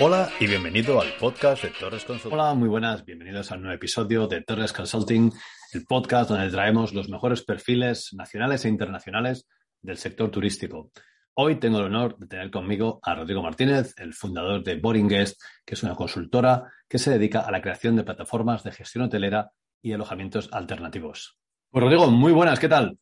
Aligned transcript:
Hola 0.00 0.30
y 0.38 0.46
bienvenido 0.46 1.00
al 1.00 1.08
podcast 1.18 1.64
de 1.64 1.70
Torres 1.70 2.04
Consulting. 2.04 2.38
Hola, 2.38 2.54
muy 2.54 2.68
buenas, 2.68 3.04
bienvenidos 3.04 3.50
al 3.50 3.60
nuevo 3.60 3.74
episodio 3.74 4.28
de 4.28 4.42
Torres 4.42 4.72
Consulting, 4.72 5.32
el 5.72 5.86
podcast 5.86 6.30
donde 6.30 6.48
traemos 6.50 6.94
los 6.94 7.08
mejores 7.08 7.42
perfiles 7.42 8.10
nacionales 8.12 8.64
e 8.64 8.68
internacionales 8.68 9.48
del 9.82 9.96
sector 9.96 10.30
turístico. 10.30 10.92
Hoy 11.34 11.56
tengo 11.56 11.78
el 11.78 11.86
honor 11.86 12.16
de 12.16 12.28
tener 12.28 12.48
conmigo 12.52 13.00
a 13.02 13.16
Rodrigo 13.16 13.42
Martínez, 13.42 13.92
el 13.96 14.14
fundador 14.14 14.62
de 14.62 14.76
Boring 14.76 15.08
Guest, 15.08 15.42
que 15.66 15.74
es 15.74 15.82
una 15.82 15.96
consultora 15.96 16.72
que 16.88 17.00
se 17.00 17.10
dedica 17.10 17.40
a 17.40 17.50
la 17.50 17.60
creación 17.60 17.96
de 17.96 18.04
plataformas 18.04 18.62
de 18.62 18.70
gestión 18.70 19.06
hotelera 19.06 19.50
y 19.82 19.94
alojamientos 19.94 20.48
alternativos. 20.52 21.40
Pues 21.70 21.82
Rodrigo, 21.82 22.08
muy 22.08 22.30
buenas, 22.30 22.60
¿qué 22.60 22.68
tal? 22.68 22.96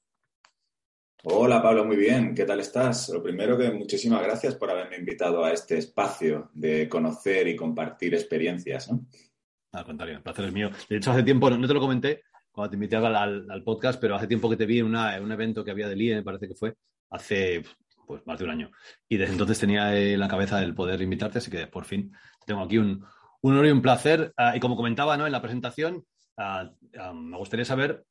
Hola 1.29 1.61
Pablo, 1.61 1.85
muy 1.85 1.97
bien. 1.97 2.37
¿Qué 2.37 2.45
tal 2.45 2.61
estás? 2.61 3.09
Lo 3.09 3.21
primero 3.21 3.59
que 3.59 3.69
muchísimas 3.73 4.23
gracias 4.23 4.55
por 4.55 4.71
haberme 4.71 4.99
invitado 4.99 5.45
a 5.45 5.51
este 5.51 5.77
espacio 5.77 6.51
de 6.55 6.89
conocer 6.89 7.49
y 7.49 7.57
compartir 7.57 8.15
experiencias. 8.15 8.89
¿no? 8.93 9.05
Al 9.73 9.85
contrario, 9.85 10.19
el 10.19 10.23
placer 10.23 10.45
es 10.45 10.53
mío. 10.53 10.71
De 10.89 10.99
hecho, 10.99 11.11
hace 11.11 11.25
tiempo, 11.25 11.51
no 11.51 11.67
te 11.67 11.75
lo 11.75 11.81
comenté 11.81 12.23
cuando 12.53 12.71
te 12.71 12.77
invité 12.77 12.95
al, 12.95 13.63
podcast, 13.65 14.01
pero 14.01 14.15
hace 14.15 14.29
tiempo 14.29 14.49
que 14.49 14.57
te 14.57 14.67
vi 14.67 14.79
en, 14.79 14.87
un 14.87 15.33
evento 15.33 15.65
que 15.65 15.73
había 15.73 15.89
de 15.89 15.97
LIE, 15.97 16.15
me 16.15 16.23
parece 16.23 16.47
que 16.47 16.55
fue, 16.55 16.77
hace 17.11 17.65
pues, 18.07 18.25
más 18.25 18.39
de 18.39 18.45
un 18.45 18.51
año. 18.53 18.71
Y 19.09 19.17
desde 19.17 19.33
entonces 19.33 19.59
tenía 19.59 19.99
en 19.99 20.21
la 20.21 20.29
cabeza 20.29 20.63
el 20.63 20.77
poder 20.77 21.03
invitarte, 21.03 21.39
así 21.39 21.51
que 21.51 21.67
por 21.67 21.87
fin 21.87 22.13
tengo 22.47 22.63
aquí 22.63 22.79
un, 22.79 23.05
honor 23.41 23.67
y 23.67 23.73
un 23.73 23.83
placer. 23.83 24.33
Ah, 24.37 24.57
y 24.57 24.61
como 24.61 24.77
comentaba 24.77 25.17
¿no? 25.17 25.27
en 25.27 25.33
la 25.33 25.43
presentación, 25.43 26.05
ah, 26.37 26.71
ah, 26.97 27.13
me 27.13 27.37
gustaría 27.37 27.65
saber 27.65 28.05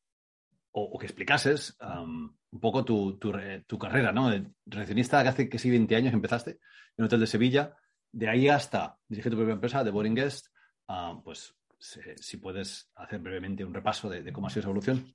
o, 0.73 0.99
que 0.99 1.05
explicases 1.05 1.77
un 2.55 2.61
poco 2.61 2.85
tu, 2.85 3.77
carrera, 3.77 4.13
¿no? 4.13 4.29
De 4.29 4.47
recepcionista 4.65 5.21
que 5.21 5.29
hace 5.29 5.49
que 5.49 5.59
sí 5.59 5.69
20 5.69 5.93
años 5.95 6.13
empezaste 6.13 6.51
en 6.51 6.59
un 6.99 7.05
hotel 7.05 7.19
de 7.19 7.27
Sevilla, 7.27 7.75
de 8.13 8.29
ahí 8.29 8.47
hasta 8.47 8.97
dirigir 9.09 9.31
tu 9.31 9.37
propia 9.37 9.55
empresa, 9.55 9.83
de 9.83 9.91
Boring 9.91 10.15
Guest, 10.15 10.47
ah, 10.87 11.19
pues 11.21 11.53
si 11.77 12.37
puedes 12.37 12.89
hacer 12.95 13.19
brevemente 13.19 13.65
un 13.65 13.73
repaso 13.73 14.09
de, 14.09 14.31
cómo 14.31 14.47
ha 14.47 14.49
sido 14.49 14.61
esa 14.61 14.69
evolución. 14.69 15.13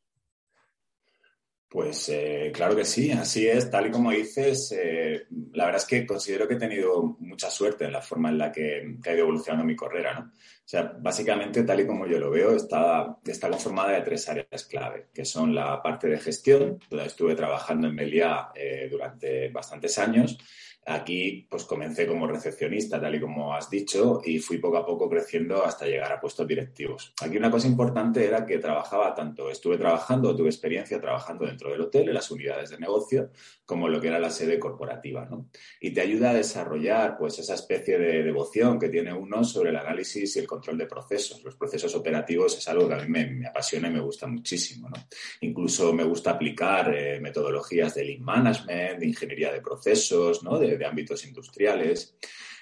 Pues 1.70 2.08
eh, 2.08 2.50
claro 2.52 2.74
que 2.74 2.84
sí, 2.84 3.12
así 3.12 3.46
es, 3.46 3.70
tal 3.70 3.86
y 3.86 3.90
como 3.92 4.10
dices, 4.10 4.74
eh, 4.76 5.26
la 5.52 5.66
verdad 5.66 5.80
es 5.80 5.86
que 5.86 6.04
considero 6.04 6.48
que 6.48 6.54
he 6.54 6.58
tenido 6.58 7.16
mucha 7.20 7.48
suerte 7.48 7.84
en 7.84 7.92
la 7.92 8.02
forma 8.02 8.28
en 8.28 8.38
la 8.38 8.50
que, 8.50 8.96
ha 9.06 9.12
ido 9.12 9.20
evolucionando 9.20 9.64
mi 9.64 9.77
carrera, 9.77 10.14
¿no? 10.14 10.20
O 10.32 10.68
sea, 10.70 10.82
básicamente, 10.98 11.62
tal 11.62 11.78
y 11.78 11.86
como 11.86 12.08
yo 12.08 12.18
lo 12.18 12.28
veo, 12.28 12.56
está, 12.56 13.16
está 13.24 13.48
conformada 13.48 13.92
de 13.92 14.00
tres 14.02 14.28
áreas 14.28 14.64
clave, 14.64 15.10
que 15.14 15.24
son 15.24 15.54
la 15.54 15.80
parte 15.80 16.08
de 16.08 16.18
gestión, 16.18 16.80
donde 16.90 17.06
estuve 17.06 17.36
trabajando 17.36 17.86
en 17.86 17.94
Meliá 17.94 18.50
eh, 18.52 18.88
durante 18.90 19.48
bastantes 19.50 19.96
años, 20.00 20.38
Aquí 20.86 21.47
pues 21.48 21.64
comencé 21.64 22.06
como 22.06 22.27
recepcionista, 22.27 23.00
tal 23.00 23.14
y 23.14 23.20
como 23.20 23.55
has 23.55 23.69
dicho, 23.69 24.23
y 24.25 24.39
fui 24.39 24.59
poco 24.59 24.78
a 24.78 24.86
poco 24.86 25.11
creciendo 25.11 25.62
hasta 25.64 25.84
llegar 25.84 26.11
a 26.11 26.20
puestos 26.20 26.47
directivos. 26.47 27.12
Aquí 27.20 27.36
una 27.36 27.50
cosa 27.50 27.67
importante 27.67 28.27
era 28.27 28.47
que 28.47 28.59
trabajaba 28.59 29.14
tanto, 29.14 29.51
estuve 29.51 29.77
trabajando, 29.77 30.34
tuve 30.34 30.48
experiencia 30.48 30.98
trabajando 30.98 31.45
dentro 31.45 31.70
del 31.70 31.83
hotel, 31.83 32.08
en 32.08 32.14
las 32.14 32.31
unidades 32.31 32.70
de 32.70 32.78
negocio, 32.78 33.31
como 33.67 33.89
lo 33.89 34.01
que 34.01 34.08
era 34.08 34.19
la 34.19 34.31
sede 34.31 34.58
corporativa, 34.58 35.27
¿no? 35.27 35.51
Y 35.81 35.92
te 35.92 36.01
ayuda 36.01 36.31
a 36.31 36.34
desarrollar 36.34 37.19
pues 37.19 37.39
esa 37.39 37.55
especie 37.55 37.98
de 37.98 38.23
devoción 38.23 38.78
que 38.78 38.89
tiene 38.89 39.12
uno 39.12 39.45
sobre 39.45 39.70
el 39.70 39.77
análisis 39.77 40.34
y 40.34 40.39
el 40.39 40.47
control 40.47 40.78
de 40.78 40.86
procesos. 40.86 41.45
Los 41.45 41.56
procesos 41.56 41.95
operativos 41.95 42.56
es 42.56 42.67
algo 42.69 42.89
que 42.89 42.95
a 42.95 43.05
mí 43.05 43.08
me, 43.08 43.47
apasiona 43.47 43.89
y 43.89 43.92
me 43.92 44.01
gusta 44.01 44.27
muchísimo, 44.27 44.89
¿no? 44.89 44.97
Incluso 45.42 45.92
me 45.92 46.05
gusta 46.05 46.33
aplicar 46.33 46.95
eh, 46.95 47.20
metodologías 47.20 47.95
de 47.95 48.05
lean 48.05 48.23
management, 48.23 48.98
de 48.98 49.06
ingeniería 49.06 49.53
de 49.53 49.61
procesos, 49.61 50.42
¿no? 50.42 50.58
de, 50.58 50.69
ámbitos 50.84 51.26
industriales. 51.26 52.16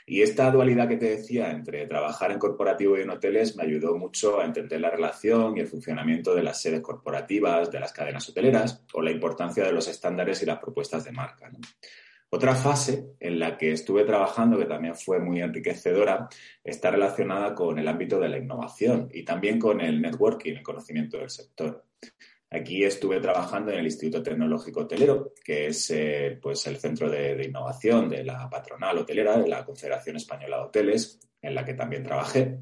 Y 0.07 0.23
esta 0.23 0.51
dualidad 0.51 0.89
que 0.89 0.97
te 0.97 1.11
decía 1.17 1.51
entre 1.51 1.87
trabajar 1.87 2.33
en 2.33 2.39
corporativo 2.39 2.97
y 2.97 3.03
en 3.03 3.11
hoteles 3.11 3.57
me 3.57 3.65
ayudó 3.65 3.97
mucho 3.97 4.41
a 4.41 4.47
entender 4.47 4.81
la 4.81 4.91
relación 4.91 5.57
y 5.57 5.61
el 5.61 5.67
funcionamiento 5.67 6.35
de 6.35 6.43
las 6.43 6.63
sedes 6.63 6.81
corporativas, 6.81 7.71
de 7.71 7.81
las 7.81 7.93
cadenas 7.93 8.27
hoteleras 8.29 8.83
o 8.95 9.03
la 9.03 9.11
importancia 9.11 9.65
de 9.65 9.73
los 9.73 9.87
estándares 9.87 10.43
y 10.43 10.47
las 10.47 10.59
propuestas 10.59 11.05
de 11.05 11.13
marca. 11.13 11.51
Otra 12.31 12.55
fase 12.55 13.17
en 13.21 13.39
la 13.39 13.57
que 13.57 13.73
estuve 13.73 14.05
trabajando, 14.05 14.59
que 14.59 14.67
también 14.67 14.95
fue 14.95 15.19
muy 15.19 15.41
enriquecedora, 15.41 16.29
está 16.63 16.91
relacionada 16.91 17.55
con 17.55 17.79
el 17.79 17.89
ámbito 17.89 18.21
de 18.21 18.29
la 18.29 18.39
innovación 18.39 19.09
y 19.13 19.25
también 19.25 19.59
con 19.59 19.81
el 19.81 20.01
networking, 20.03 20.55
el 20.55 20.63
conocimiento 20.63 21.19
del 21.19 21.31
sector. 21.31 21.85
Aquí 22.51 22.83
estuve 22.83 23.21
trabajando 23.21 23.73
en 23.73 23.81
el 23.81 23.85
Instituto 23.85 24.23
Tecnológico 24.23 24.81
Hotelero, 24.81 25.35
que 25.45 25.67
es 25.67 25.91
eh, 25.91 26.39
pues 26.41 26.67
el 26.67 26.79
centro 26.79 27.11
de, 27.11 27.45
innovación 27.45 28.09
de 28.09 28.25
la 28.25 28.49
patronal 28.49 28.99
hotelera, 28.99 29.39
de 29.39 29.49
la 29.49 29.65
Confederación 29.67 30.17
Española 30.17 30.57
de 30.57 30.63
Hoteles, 30.63 31.21
en 31.43 31.55
la 31.55 31.63
que 31.63 31.75
también 31.75 32.03
trabajé. 32.03 32.59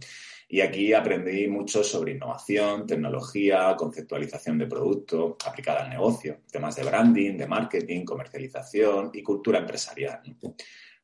Y 0.49 0.61
aquí 0.61 0.93
aprendí 0.93 1.47
mucho 1.47 1.85
sobre 1.85 2.13
innovación, 2.13 2.87
tecnología, 2.87 3.75
conceptualización 3.77 4.59
de 4.59 4.67
producto 4.67 5.37
aplicada 5.45 5.85
al 5.85 5.91
negocio, 5.91 6.41
temas 6.51 6.75
de 6.75 6.85
branding, 6.85 7.37
de 7.37 7.47
marketing, 7.47 8.05
comercialización 8.05 9.11
y 9.13 9.23
cultura 9.23 9.61
empresarial. 9.61 10.21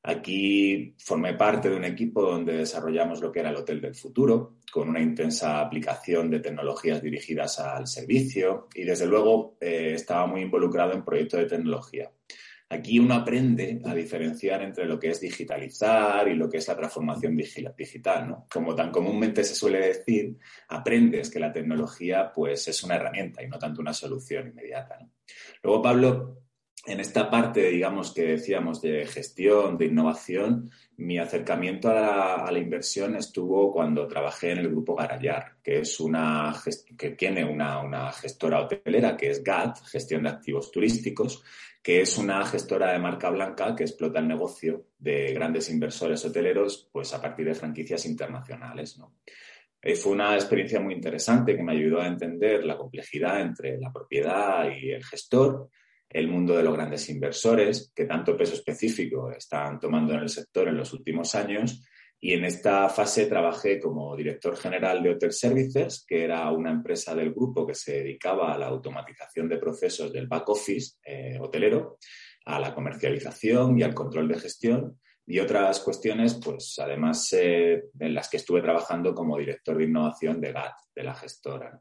Aquí 0.04 0.96
formé 0.98 1.34
parte 1.34 1.70
de 1.70 1.76
un 1.76 1.84
equipo 1.84 2.22
donde 2.22 2.56
desarrollamos 2.56 3.20
lo 3.20 3.30
que 3.30 3.38
era 3.40 3.50
el 3.50 3.56
Hotel 3.56 3.80
del 3.80 3.94
Futuro, 3.94 4.56
con 4.72 4.88
una 4.88 5.00
intensa 5.00 5.60
aplicación 5.60 6.28
de 6.28 6.40
tecnologías 6.40 7.00
dirigidas 7.00 7.60
al 7.60 7.86
servicio 7.86 8.68
y 8.74 8.82
desde 8.82 9.06
luego 9.06 9.56
eh, 9.60 9.92
estaba 9.94 10.26
muy 10.26 10.40
involucrado 10.40 10.92
en 10.92 11.04
proyectos 11.04 11.40
de 11.40 11.46
tecnología. 11.46 12.10
Aquí 12.72 12.98
uno 12.98 13.14
aprende 13.14 13.82
a 13.84 13.94
diferenciar 13.94 14.62
entre 14.62 14.86
lo 14.86 14.98
que 14.98 15.10
es 15.10 15.20
digitalizar 15.20 16.26
y 16.26 16.34
lo 16.34 16.48
que 16.48 16.56
es 16.56 16.66
la 16.66 16.76
transformación 16.76 17.36
digital, 17.36 18.26
¿no? 18.26 18.46
Como 18.50 18.74
tan 18.74 18.90
comúnmente 18.90 19.44
se 19.44 19.54
suele 19.54 19.88
decir, 19.88 20.38
aprendes 20.68 21.30
que 21.30 21.38
la 21.38 21.52
tecnología 21.52 22.32
pues 22.34 22.66
es 22.68 22.82
una 22.82 22.94
herramienta 22.96 23.42
y 23.42 23.48
no 23.48 23.58
tanto 23.58 23.82
una 23.82 23.92
solución 23.92 24.48
inmediata, 24.48 24.98
Luego, 25.62 25.82
Pablo, 25.82 26.41
en 26.84 26.98
esta 26.98 27.30
parte, 27.30 27.70
digamos, 27.70 28.12
que 28.12 28.22
decíamos 28.22 28.82
de 28.82 29.06
gestión, 29.06 29.78
de 29.78 29.86
innovación, 29.86 30.70
mi 30.96 31.16
acercamiento 31.16 31.88
a 31.88 32.50
la, 32.50 32.58
inversión 32.58 33.14
estuvo 33.14 33.72
cuando 33.72 34.08
trabajé 34.08 34.50
en 34.50 34.58
el 34.58 34.68
grupo 34.68 34.96
Garayar, 34.96 35.58
que 35.62 35.78
es 35.78 36.00
una 36.00 36.52
que 36.98 37.10
tiene 37.10 37.44
una, 37.44 38.10
gestora 38.12 38.62
hotelera 38.62 39.16
que 39.16 39.30
es 39.30 39.44
GAT, 39.44 39.78
Gestión 39.84 40.24
de 40.24 40.30
Activos 40.30 40.72
Turísticos, 40.72 41.44
que 41.80 42.00
es 42.00 42.18
una 42.18 42.44
gestora 42.46 42.92
de 42.92 42.98
marca 42.98 43.30
blanca 43.30 43.76
que 43.76 43.84
explota 43.84 44.18
el 44.18 44.28
negocio 44.28 44.86
de 44.98 45.32
grandes 45.32 45.70
inversores 45.70 46.24
hoteleros, 46.24 46.88
pues 46.92 47.14
a 47.14 47.22
partir 47.22 47.46
de 47.46 47.54
franquicias 47.54 48.06
internacionales, 48.06 48.98
¿no? 48.98 49.14
Eh, 49.80 49.96
fue 49.96 50.12
una 50.12 50.34
experiencia 50.34 50.80
muy 50.80 50.94
interesante 50.94 51.56
que 51.56 51.62
me 51.62 51.72
ayudó 51.72 52.00
a 52.00 52.06
entender 52.06 52.64
la 52.64 52.76
complejidad 52.76 53.40
entre 53.40 53.78
la 53.78 53.92
propiedad 53.92 54.70
y 54.70 54.92
el 54.92 55.04
gestor 55.04 55.70
el 56.12 56.28
mundo 56.28 56.56
de 56.56 56.62
los 56.62 56.74
grandes 56.74 57.08
inversores, 57.08 57.92
que 57.94 58.04
tanto 58.04 58.36
peso 58.36 58.54
específico 58.54 59.30
están 59.30 59.80
tomando 59.80 60.14
en 60.14 60.20
el 60.20 60.28
sector 60.28 60.68
en 60.68 60.76
los 60.76 60.92
últimos 60.92 61.34
años. 61.34 61.82
Y 62.20 62.34
en 62.34 62.44
esta 62.44 62.88
fase 62.88 63.26
trabajé 63.26 63.80
como 63.80 64.14
director 64.14 64.56
general 64.56 65.02
de 65.02 65.10
Hotel 65.10 65.32
Services, 65.32 66.04
que 66.06 66.22
era 66.22 66.48
una 66.52 66.70
empresa 66.70 67.14
del 67.14 67.32
grupo 67.32 67.66
que 67.66 67.74
se 67.74 67.94
dedicaba 67.94 68.54
a 68.54 68.58
la 68.58 68.66
automatización 68.66 69.48
de 69.48 69.58
procesos 69.58 70.12
del 70.12 70.28
back 70.28 70.48
office 70.48 70.98
eh, 71.04 71.36
hotelero, 71.40 71.98
a 72.44 72.60
la 72.60 72.74
comercialización 72.74 73.78
y 73.78 73.82
al 73.82 73.94
control 73.94 74.28
de 74.28 74.38
gestión 74.38 75.00
y 75.26 75.38
otras 75.38 75.80
cuestiones, 75.80 76.34
pues 76.34 76.76
además 76.78 77.32
eh, 77.32 77.84
en 77.98 78.14
las 78.14 78.28
que 78.28 78.36
estuve 78.38 78.60
trabajando 78.60 79.14
como 79.14 79.38
director 79.38 79.76
de 79.76 79.84
innovación 79.84 80.40
de 80.40 80.52
GAT, 80.52 80.74
de 80.94 81.02
la 81.04 81.14
gestora. 81.14 81.80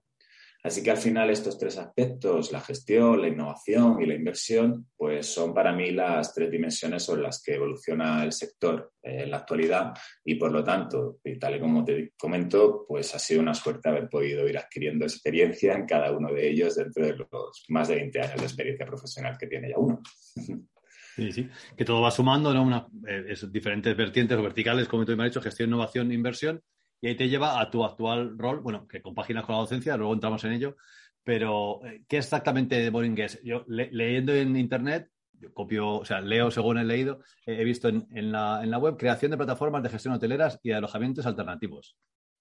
Así 0.63 0.83
que 0.83 0.91
al 0.91 0.97
final 0.97 1.29
estos 1.31 1.57
tres 1.57 1.77
aspectos, 1.79 2.51
la 2.51 2.61
gestión, 2.61 3.19
la 3.19 3.27
innovación 3.27 3.99
y 3.99 4.05
la 4.05 4.13
inversión, 4.13 4.87
pues 4.95 5.25
son 5.25 5.55
para 5.55 5.73
mí 5.73 5.89
las 5.89 6.35
tres 6.35 6.51
dimensiones 6.51 7.03
sobre 7.03 7.23
las 7.23 7.41
que 7.41 7.55
evoluciona 7.55 8.23
el 8.23 8.31
sector 8.31 8.93
eh, 9.01 9.23
en 9.23 9.31
la 9.31 9.37
actualidad 9.37 9.93
y 10.23 10.35
por 10.35 10.51
lo 10.51 10.63
tanto, 10.63 11.17
y 11.23 11.39
tal 11.39 11.55
y 11.55 11.59
como 11.59 11.83
te 11.83 12.13
comento, 12.15 12.85
pues 12.87 13.15
ha 13.15 13.19
sido 13.19 13.41
una 13.41 13.55
suerte 13.55 13.89
haber 13.89 14.07
podido 14.07 14.47
ir 14.47 14.57
adquiriendo 14.57 15.05
experiencia 15.05 15.73
en 15.73 15.87
cada 15.87 16.11
uno 16.11 16.31
de 16.31 16.49
ellos 16.49 16.75
dentro 16.75 17.07
de 17.07 17.15
los 17.15 17.65
más 17.69 17.87
de 17.87 17.95
20 17.95 18.21
años 18.21 18.37
de 18.37 18.45
experiencia 18.45 18.85
profesional 18.85 19.37
que 19.39 19.47
tiene 19.47 19.69
ya 19.69 19.77
uno. 19.77 20.01
Sí, 21.13 21.29
sí, 21.33 21.49
que 21.75 21.83
todo 21.83 22.01
va 22.01 22.09
sumando, 22.09 22.53
¿no? 22.53 22.63
Una, 22.63 22.87
eh, 23.05 23.35
diferentes 23.49 23.95
vertientes 23.97 24.37
o 24.37 24.41
verticales, 24.41 24.87
como 24.87 25.05
tú 25.05 25.15
me 25.17 25.25
has 25.25 25.31
dicho, 25.31 25.41
gestión, 25.41 25.67
innovación, 25.67 26.09
inversión, 26.09 26.63
y 27.01 27.07
ahí 27.07 27.15
te 27.15 27.27
lleva 27.27 27.59
a 27.59 27.69
tu 27.69 27.83
actual 27.83 28.37
rol, 28.37 28.59
bueno, 28.59 28.87
que 28.87 29.01
compaginas 29.01 29.43
con 29.43 29.55
la 29.55 29.61
docencia, 29.61 29.97
luego 29.97 30.13
entramos 30.13 30.43
en 30.45 30.53
ello, 30.53 30.77
pero 31.23 31.85
eh, 31.85 32.03
¿qué 32.07 32.17
exactamente 32.17 32.89
Boring 32.91 33.15
Guest? 33.15 33.43
Yo 33.43 33.65
leyendo 33.67 34.33
en 34.33 34.55
internet, 34.55 35.09
copio, 35.53 35.89
o 35.89 36.05
sea, 36.05 36.21
leo 36.21 36.51
según 36.51 36.77
he 36.77 36.83
leído, 36.83 37.21
he 37.45 37.63
visto 37.63 37.89
en, 37.89 38.31
la, 38.31 38.61
en, 38.63 38.69
la, 38.69 38.77
web 38.77 38.97
creación 38.97 39.31
de 39.31 39.37
plataformas 39.37 39.81
de 39.81 39.89
gestión 39.89 40.13
hoteleras 40.13 40.59
y 40.61 40.69
de 40.69 40.75
alojamientos 40.75 41.25
alternativos. 41.25 41.97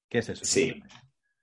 ¿Qué 0.08 0.18
es 0.18 0.28
eso? 0.28 0.44
Sí. 0.44 0.82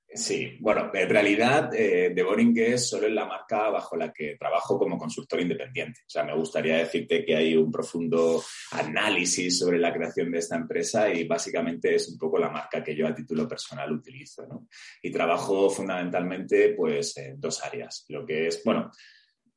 Sí, 0.09 0.57
bueno, 0.61 0.89
en 0.93 1.09
realidad 1.09 1.69
eh, 1.75 2.11
The 2.15 2.23
Boring 2.23 2.53
Guest 2.53 2.91
solo 2.91 3.07
es 3.07 3.13
la 3.13 3.25
marca 3.25 3.69
bajo 3.69 3.97
la 3.97 4.11
que 4.11 4.37
trabajo 4.37 4.79
como 4.79 4.97
consultor 4.97 5.41
independiente. 5.41 6.01
O 6.07 6.09
sea, 6.09 6.23
me 6.23 6.33
gustaría 6.33 6.77
decirte 6.77 7.25
que 7.25 7.35
hay 7.35 7.57
un 7.57 7.69
profundo 7.69 8.41
análisis 8.71 9.59
sobre 9.59 9.77
la 9.77 9.93
creación 9.93 10.31
de 10.31 10.39
esta 10.39 10.55
empresa 10.55 11.13
y 11.13 11.27
básicamente 11.27 11.93
es 11.93 12.07
un 12.09 12.17
poco 12.17 12.39
la 12.39 12.49
marca 12.49 12.81
que 12.81 12.95
yo 12.95 13.05
a 13.05 13.13
título 13.13 13.47
personal 13.47 13.91
utilizo. 13.91 14.47
¿no? 14.47 14.67
Y 15.01 15.11
trabajo 15.11 15.69
fundamentalmente 15.69 16.69
pues 16.69 17.17
en 17.17 17.39
dos 17.39 17.61
áreas. 17.63 18.05
Lo 18.07 18.25
que 18.25 18.47
es, 18.47 18.63
bueno, 18.63 18.89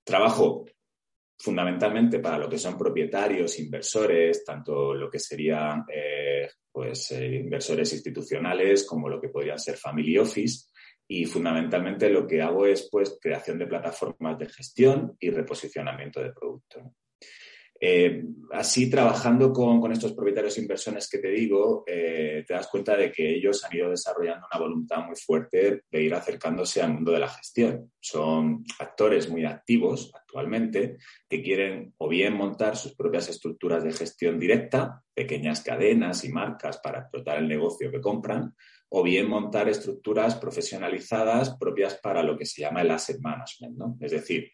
trabajo 0.02 0.66
fundamentalmente 1.40 2.18
para 2.18 2.36
lo 2.36 2.48
que 2.50 2.58
son 2.58 2.76
propietarios, 2.76 3.58
inversores, 3.58 4.44
tanto 4.44 4.94
lo 4.94 5.08
que 5.08 5.18
serían 5.18 5.84
eh, 5.88 6.19
pues, 6.80 7.10
eh, 7.10 7.42
inversores 7.44 7.92
institucionales 7.92 8.86
como 8.86 9.06
lo 9.06 9.20
que 9.20 9.28
podrían 9.28 9.58
ser 9.58 9.76
family 9.76 10.16
office. 10.16 10.70
Y 11.06 11.26
fundamentalmente 11.26 12.08
lo 12.08 12.26
que 12.26 12.40
hago 12.40 12.64
es 12.64 12.88
pues, 12.90 13.18
creación 13.20 13.58
de 13.58 13.66
plataformas 13.66 14.38
de 14.38 14.48
gestión 14.48 15.14
y 15.20 15.28
reposicionamiento 15.28 16.22
de 16.22 16.32
producto. 16.32 16.94
Eh, 17.82 18.24
así, 18.52 18.90
trabajando 18.90 19.52
con, 19.54 19.90
estos 19.90 20.12
propietarios 20.12 20.58
inversores 20.58 21.08
que 21.08 21.18
te 21.18 21.28
digo, 21.28 21.82
eh, 21.86 22.44
te 22.46 22.52
das 22.52 22.68
cuenta 22.68 22.94
de 22.94 23.10
que 23.10 23.36
ellos 23.36 23.64
han 23.64 23.74
ido 23.74 23.88
desarrollando 23.88 24.46
una 24.52 24.60
voluntad 24.60 25.06
muy 25.06 25.16
fuerte 25.16 25.84
de 25.90 26.02
ir 26.02 26.12
acercándose 26.12 26.82
al 26.82 26.92
mundo 26.92 27.12
de 27.12 27.20
la 27.20 27.28
gestión. 27.28 27.90
Son 27.98 28.64
actores 28.78 29.30
muy 29.30 29.46
activos 29.46 30.12
actualmente 30.14 30.98
que 31.26 31.42
quieren 31.42 31.94
o 31.96 32.08
bien 32.08 32.34
montar 32.34 32.76
sus 32.76 32.94
propias 32.94 33.30
estructuras 33.30 33.82
de 33.82 33.92
gestión 33.92 34.38
directa, 34.38 35.02
pequeñas 35.14 35.62
cadenas 35.62 36.22
y 36.24 36.28
marcas 36.28 36.78
para 36.78 37.00
explotar 37.00 37.38
el 37.38 37.48
negocio 37.48 37.90
que 37.90 38.00
compran, 38.00 38.54
o 38.90 39.02
bien 39.02 39.28
montar 39.28 39.68
estructuras 39.68 40.34
profesionalizadas 40.34 41.56
propias 41.56 41.94
para 41.94 42.22
lo 42.22 42.36
que 42.36 42.44
se 42.44 42.60
llama 42.60 42.82
el 42.82 42.90
asset 42.90 43.20
management, 43.20 43.78
¿no? 43.78 43.96
Es 44.00 44.10
decir, 44.10 44.50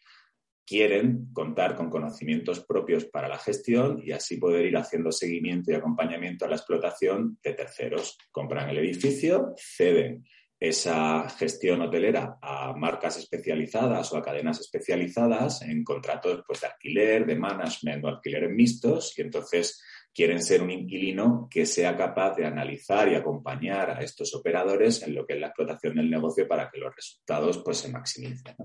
quieren 0.67 1.29
contar 1.31 1.75
con 1.75 1.89
conocimientos 1.89 2.59
propios 2.65 3.05
para 3.05 3.29
la 3.29 3.37
gestión 3.37 4.01
y 4.03 4.11
así 4.11 4.35
poder 4.35 4.65
ir 4.65 4.75
haciendo 4.75 5.13
seguimiento 5.13 5.71
y 5.71 5.75
acompañamiento 5.75 6.43
a 6.43 6.49
la 6.49 6.57
explotación 6.57 7.39
de 7.41 7.53
terceros. 7.53 8.17
Compran 8.31 8.69
el 8.69 8.79
edificio, 8.79 9.53
ceden 9.57 10.25
esa 10.59 11.29
gestión 11.29 11.81
hotelera 11.81 12.39
a 12.41 12.73
marcas 12.73 13.17
especializadas 13.17 14.11
o 14.11 14.17
a 14.17 14.23
cadenas 14.23 14.59
especializadas 14.59 15.61
en 15.61 15.83
contratos 15.83 16.43
pues, 16.47 16.61
de 16.61 16.67
alquiler, 16.67 17.25
de 17.25 17.35
management 17.35 18.03
o 18.03 18.07
alquileres 18.07 18.49
mixtos 18.49 19.17
y 19.17 19.21
entonces 19.21 19.81
quieren 20.11 20.41
ser 20.41 20.63
un 20.63 20.71
inquilino 20.71 21.47
que 21.49 21.67
sea 21.67 21.95
capaz 21.95 22.35
de 22.35 22.45
analizar 22.45 23.07
y 23.07 23.15
acompañar 23.15 23.91
a 23.91 24.01
estos 24.01 24.33
operadores 24.33 25.03
en 25.03 25.13
lo 25.13 25.27
que 25.27 25.35
es 25.35 25.39
la 25.39 25.47
explotación 25.47 25.95
del 25.95 26.09
negocio 26.09 26.47
para 26.47 26.71
que 26.71 26.79
los 26.79 26.93
resultados 26.95 27.61
pues, 27.63 27.77
se 27.77 27.89
maximicen. 27.89 28.55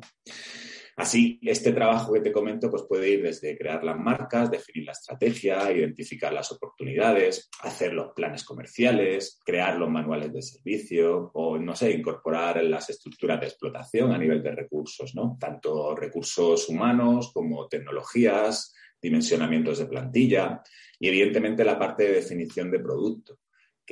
Así, 0.97 1.41
este 1.43 1.73
trabajo 1.73 2.13
que 2.13 2.21
te 2.21 2.33
comento 2.33 2.71
pues 2.71 2.83
puede 2.83 3.09
ir 3.09 3.23
desde 3.23 3.57
crear 3.57 3.83
las 3.83 3.99
marcas, 3.99 4.51
definir 4.51 4.87
la 4.87 4.93
estrategia, 4.93 5.73
identificar 5.73 6.33
las 6.33 6.53
oportunidades, 6.53 7.49
hacer 7.63 7.95
los 7.95 8.13
planes 8.13 8.45
comerciales, 8.45 9.41
crear 9.45 9.79
los 9.79 9.89
manuales 9.89 10.33
de 10.33 10.43
servicio 10.43 11.31
o, 11.35 11.59
no 11.59 11.75
sé, 11.75 11.93
incorporar 11.93 12.63
las 12.65 12.91
estructuras 12.91 13.41
de 13.41 13.47
explotación 13.47 14.13
a 14.13 14.19
nivel 14.19 14.43
de 14.43 14.53
recursos, 14.53 15.15
¿no? 15.15 15.37
Tanto 15.41 15.97
recursos 15.97 16.69
humanos 16.69 17.33
como 17.33 17.69
tecnologías, 17.69 18.75
dimensionamientos 19.01 19.79
de 19.79 19.87
plantilla 19.87 20.63
y, 20.99 21.09
evidentemente, 21.09 21.65
la 21.65 21.79
parte 21.79 22.05
de 22.05 22.13
definición 22.15 22.71
de 22.71 22.81
producto 22.81 23.39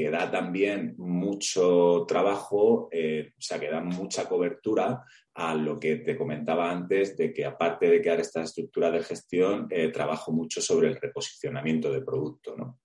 que 0.01 0.11
da 0.11 0.31
también 0.31 0.95
mucho 0.97 2.07
trabajo, 2.09 2.89
eh, 2.91 3.33
o 3.37 3.43
sea, 3.43 3.61
que 3.61 3.69
da 3.69 3.83
mucha 3.83 4.27
cobertura 4.27 5.05
a 5.35 5.55
lo 5.55 5.79
que 5.79 5.97
te 5.97 6.17
comentaba 6.17 6.71
antes 6.71 7.19
de 7.19 7.35
que 7.35 7.45
aparte 7.45 7.87
de 7.91 8.01
crear 8.01 8.19
esta 8.19 8.43
estructura 8.43 8.91
de 8.91 9.03
gestión, 9.03 9.67
eh, 9.69 9.89
trabajo 9.89 10.33
mucho 10.33 10.63
sobre 10.63 10.89
el 10.89 10.97
reposicionamiento 10.97 11.93
de 11.93 12.01
producto, 12.01 12.57
¿no? 12.57 12.81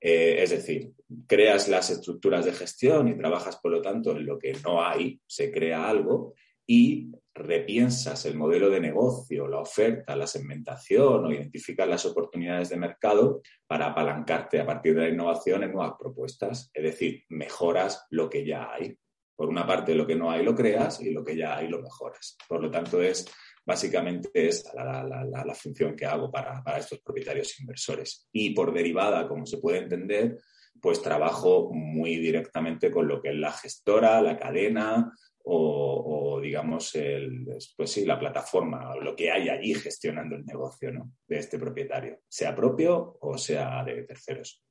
Eh, 0.00 0.42
es 0.42 0.50
decir, 0.50 0.92
creas 1.26 1.68
las 1.68 1.90
estructuras 1.90 2.46
de 2.46 2.52
gestión 2.52 3.08
y 3.08 3.18
trabajas, 3.18 3.56
por 3.56 3.72
lo 3.72 3.82
tanto, 3.82 4.12
en 4.12 4.24
lo 4.24 4.38
que 4.38 4.54
no 4.64 4.82
hay, 4.82 5.20
se 5.26 5.52
crea 5.52 5.86
algo 5.86 6.32
y 6.66 7.10
repiensas 7.36 8.24
el 8.24 8.36
modelo 8.36 8.70
de 8.70 8.80
negocio, 8.80 9.46
la 9.46 9.60
oferta, 9.60 10.16
la 10.16 10.26
segmentación 10.26 11.26
o 11.26 11.30
identificas 11.30 11.86
las 11.86 12.06
oportunidades 12.06 12.70
de 12.70 12.78
mercado 12.78 13.42
para 13.66 13.88
apalancarte 13.88 14.58
a 14.58 14.66
partir 14.66 14.94
de 14.94 15.02
la 15.02 15.08
innovación 15.10 15.62
en 15.62 15.72
nuevas 15.72 15.94
propuestas. 15.98 16.70
Es 16.72 16.82
decir, 16.82 17.24
mejoras 17.28 18.06
lo 18.10 18.30
que 18.30 18.44
ya 18.44 18.72
hay. 18.72 18.98
Por 19.36 19.50
una 19.50 19.66
parte, 19.66 19.94
lo 19.94 20.06
que 20.06 20.16
no 20.16 20.30
hay 20.30 20.42
lo 20.42 20.54
creas 20.54 21.00
y 21.02 21.10
lo 21.10 21.22
que 21.22 21.36
ya 21.36 21.58
hay 21.58 21.68
lo 21.68 21.82
mejoras. 21.82 22.38
Por 22.48 22.62
lo 22.62 22.70
tanto, 22.70 23.02
es 23.02 23.26
básicamente 23.66 24.30
es 24.32 24.64
la, 24.74 25.54
función 25.54 25.94
que 25.94 26.06
hago 26.06 26.30
para, 26.30 26.62
estos 26.78 27.00
propietarios 27.00 27.60
inversores. 27.60 28.28
Y 28.32 28.50
por 28.50 28.72
derivada, 28.72 29.28
como 29.28 29.44
se 29.44 29.58
puede 29.58 29.78
entender, 29.78 30.38
pues 30.80 31.02
trabajo 31.02 31.70
muy 31.72 32.16
directamente 32.16 32.90
con 32.90 33.08
lo 33.08 33.20
que 33.20 33.30
es 33.30 33.36
la 33.36 33.52
gestora, 33.52 34.22
la 34.22 34.38
cadena 34.38 35.12
o, 35.48 36.40
digamos, 36.40 36.94
el, 36.96 37.46
pues 37.76 37.90
sí, 37.90 38.04
la 38.04 38.18
plataforma, 38.18 38.94
lo 38.96 39.14
que 39.14 39.30
hay 39.30 39.48
allí 39.48 39.74
gestionando 39.74 40.34
el 40.34 40.44
negocio 40.44 40.90
de 41.26 41.38
este 41.38 41.58
propietario, 41.58 42.20
sea 42.28 42.54
propio 42.54 43.16
o 43.20 43.38
sea 43.38 43.84
de 43.84 44.02
terceros. 44.02 44.62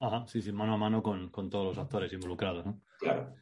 Ajá, 0.00 0.24
sí, 0.28 0.40
sí, 0.40 0.52
mano 0.52 0.74
a 0.74 0.76
mano 0.76 1.02
con, 1.02 1.30
con 1.30 1.50
todos 1.50 1.66
los 1.66 1.78
actores 1.78 2.12
involucrados. 2.12 2.64
¿no? 2.64 2.80
Claro. 3.00 3.34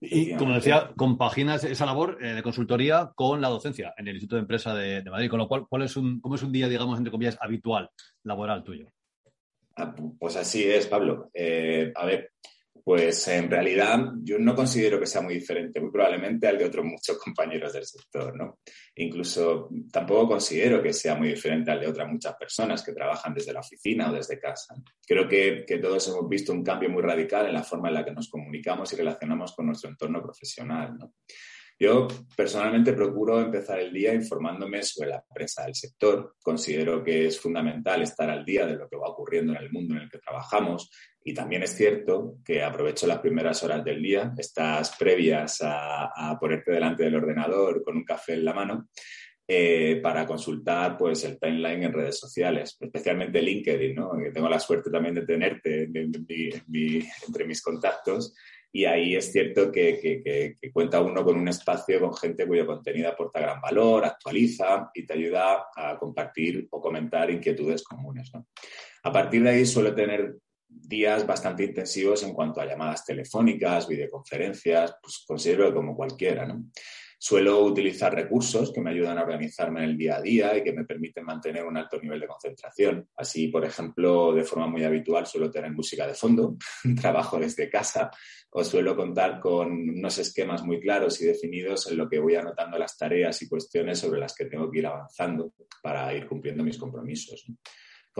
Y 0.00 0.34
como 0.34 0.54
decía, 0.54 0.92
compaginas 0.96 1.62
esa 1.62 1.84
labor 1.86 2.18
eh, 2.20 2.34
de 2.34 2.42
consultoría 2.42 3.12
con 3.14 3.40
la 3.40 3.48
docencia 3.48 3.94
en 3.96 4.08
el 4.08 4.14
Instituto 4.14 4.36
de 4.36 4.42
Empresa 4.42 4.74
de, 4.74 5.02
Madrid, 5.02 5.28
con 5.28 5.38
lo 5.38 5.46
cual, 5.46 5.66
¿cuál 5.68 5.82
es 5.82 5.96
un, 5.96 6.20
¿cómo 6.20 6.36
es 6.36 6.42
un 6.42 6.52
día, 6.52 6.68
digamos, 6.68 6.98
entre 6.98 7.12
comillas, 7.12 7.38
habitual 7.40 7.90
laboral 8.24 8.64
tuyo? 8.64 8.90
Ah, 9.76 9.94
pues 10.18 10.36
así 10.36 10.64
es, 10.64 10.86
Pablo. 10.86 11.30
Eh, 11.34 11.92
a 11.94 12.06
ver, 12.06 12.32
pues 12.84 13.28
en 13.28 13.50
realidad 13.50 14.12
yo 14.22 14.38
no 14.38 14.54
considero 14.54 14.98
que 14.98 15.06
sea 15.06 15.20
muy 15.20 15.34
diferente, 15.34 15.80
muy 15.80 15.90
probablemente 15.90 16.46
al 16.46 16.58
de 16.58 16.64
otros 16.64 16.84
muchos 16.84 17.18
compañeros 17.24 17.72
del 17.72 17.84
sector, 17.84 18.36
¿no? 18.36 18.60
Incluso 18.96 19.68
tampoco 19.92 20.30
considero 20.30 20.82
que 20.82 20.92
sea 20.92 21.14
muy 21.14 21.28
diferente 21.28 21.70
al 21.70 21.80
de 21.80 21.88
otras 21.88 22.08
muchas 22.08 22.34
personas 22.36 22.82
que 22.82 22.92
trabajan 22.92 23.34
desde 23.34 23.52
la 23.52 23.60
oficina 23.60 24.10
o 24.10 24.14
desde 24.14 24.38
casa. 24.38 24.74
Creo 25.06 25.28
que, 25.28 25.64
todos 25.80 26.08
hemos 26.08 26.28
visto 26.28 26.52
un 26.52 26.62
cambio 26.62 26.90
muy 26.90 27.02
radical 27.02 27.46
en 27.46 27.54
la 27.54 27.62
forma 27.62 27.88
en 27.88 27.94
la 27.94 28.04
que 28.04 28.12
nos 28.12 28.28
comunicamos 28.28 28.92
y 28.92 28.96
relacionamos 28.96 29.54
con 29.54 29.66
nuestro 29.66 29.90
entorno 29.90 30.22
profesional, 30.22 30.96
¿no? 30.98 31.14
Yo 31.82 32.06
personalmente 32.36 32.92
procuro 32.92 33.40
empezar 33.40 33.80
el 33.80 33.90
día 33.90 34.12
informándome 34.12 34.82
sobre 34.82 35.08
la 35.08 35.24
prensa 35.32 35.64
del 35.64 35.74
sector. 35.74 36.34
Considero 36.42 37.02
que 37.02 37.24
es 37.24 37.40
fundamental 37.40 38.02
estar 38.02 38.28
al 38.28 38.44
día 38.44 38.66
de 38.66 38.76
lo 38.76 38.86
que 38.86 38.98
va 38.98 39.08
ocurriendo 39.08 39.54
en 39.54 39.62
el 39.62 39.72
mundo 39.72 39.94
en 39.94 40.02
el 40.02 40.10
que 40.10 40.18
trabajamos. 40.18 40.90
Y 41.24 41.32
también 41.32 41.62
es 41.62 41.74
cierto 41.74 42.34
que 42.44 42.62
aprovecho 42.62 43.06
las 43.06 43.20
primeras 43.20 43.62
horas 43.62 43.82
del 43.82 44.02
día, 44.02 44.34
estas 44.36 44.94
previas 44.98 45.60
a, 45.62 46.36
ponerte 46.38 46.70
delante 46.70 47.04
del 47.04 47.16
ordenador 47.16 47.82
con 47.82 47.96
un 47.96 48.04
café 48.04 48.34
en 48.34 48.44
la 48.44 48.52
mano, 48.52 48.88
eh, 49.48 50.00
para 50.02 50.26
consultar 50.26 50.98
pues, 50.98 51.24
el 51.24 51.40
timeline 51.40 51.84
en 51.84 51.94
redes 51.94 52.18
sociales, 52.18 52.76
especialmente 52.78 53.40
LinkedIn, 53.40 53.96
que 54.22 54.30
tengo 54.32 54.50
la 54.50 54.60
suerte 54.60 54.90
también 54.90 55.14
de 55.14 55.24
tenerte 55.24 55.84
entre 55.84 57.44
mis 57.46 57.62
contactos 57.62 58.34
y 58.72 58.84
ahí 58.84 59.16
es 59.16 59.32
cierto 59.32 59.72
que, 59.72 60.56
cuenta 60.72 61.00
uno 61.00 61.24
con 61.24 61.36
un 61.36 61.48
espacio 61.48 62.00
con 62.00 62.14
gente 62.14 62.46
cuyo 62.46 62.66
contenido 62.66 63.08
aporta 63.08 63.40
gran 63.40 63.60
valor, 63.60 64.04
actualiza 64.04 64.90
y 64.94 65.04
te 65.04 65.14
ayuda 65.14 65.66
a 65.74 65.98
compartir 65.98 66.68
o 66.70 66.80
comentar 66.80 67.30
inquietudes 67.30 67.82
comunes. 67.82 68.30
A 69.02 69.12
partir 69.12 69.42
de 69.42 69.50
ahí 69.50 69.66
suelo 69.66 69.94
tener 69.94 70.36
días 70.68 71.26
bastante 71.26 71.64
intensivos 71.64 72.22
en 72.22 72.32
cuanto 72.32 72.60
a 72.60 72.66
llamadas 72.66 73.04
telefónicas, 73.04 73.88
videoconferencias, 73.88 74.94
pues 75.02 75.24
considero 75.26 75.66
que 75.66 75.74
como 75.74 75.96
cualquiera, 75.96 76.46
¿no? 76.46 76.64
Suelo 77.22 77.62
utilizar 77.64 78.14
recursos 78.14 78.72
que 78.72 78.80
me 78.80 78.92
ayudan 78.92 79.18
a 79.18 79.22
organizarme 79.22 79.84
en 79.84 79.90
el 79.90 79.98
día 79.98 80.16
a 80.16 80.22
día 80.22 80.56
y 80.56 80.64
que 80.64 80.72
me 80.72 80.86
permiten 80.86 81.22
mantener 81.22 81.66
un 81.66 81.76
alto 81.76 82.00
nivel 82.00 82.18
de 82.18 82.26
concentración. 82.26 83.10
Así, 83.14 83.48
por 83.48 83.62
ejemplo, 83.62 84.32
de 84.32 84.42
forma 84.42 84.66
muy 84.68 84.84
habitual 84.84 85.26
suelo 85.26 85.50
tener 85.50 85.70
música 85.70 86.06
de 86.06 86.14
fondo, 86.14 86.56
trabajo 86.98 87.38
desde 87.38 87.68
casa 87.68 88.10
o 88.52 88.64
suelo 88.64 88.96
contar 88.96 89.38
con 89.38 89.70
unos 89.70 90.16
esquemas 90.16 90.64
muy 90.64 90.80
claros 90.80 91.20
y 91.20 91.26
definidos 91.26 91.90
en 91.90 91.98
lo 91.98 92.08
que 92.08 92.18
voy 92.18 92.36
anotando 92.36 92.78
las 92.78 92.96
tareas 92.96 93.42
y 93.42 93.48
cuestiones 93.50 93.98
sobre 93.98 94.18
las 94.18 94.34
que 94.34 94.46
tengo 94.46 94.70
que 94.70 94.78
ir 94.78 94.86
avanzando 94.86 95.52
para 95.82 96.14
ir 96.14 96.26
cumpliendo 96.26 96.64
mis 96.64 96.78
compromisos. 96.78 97.44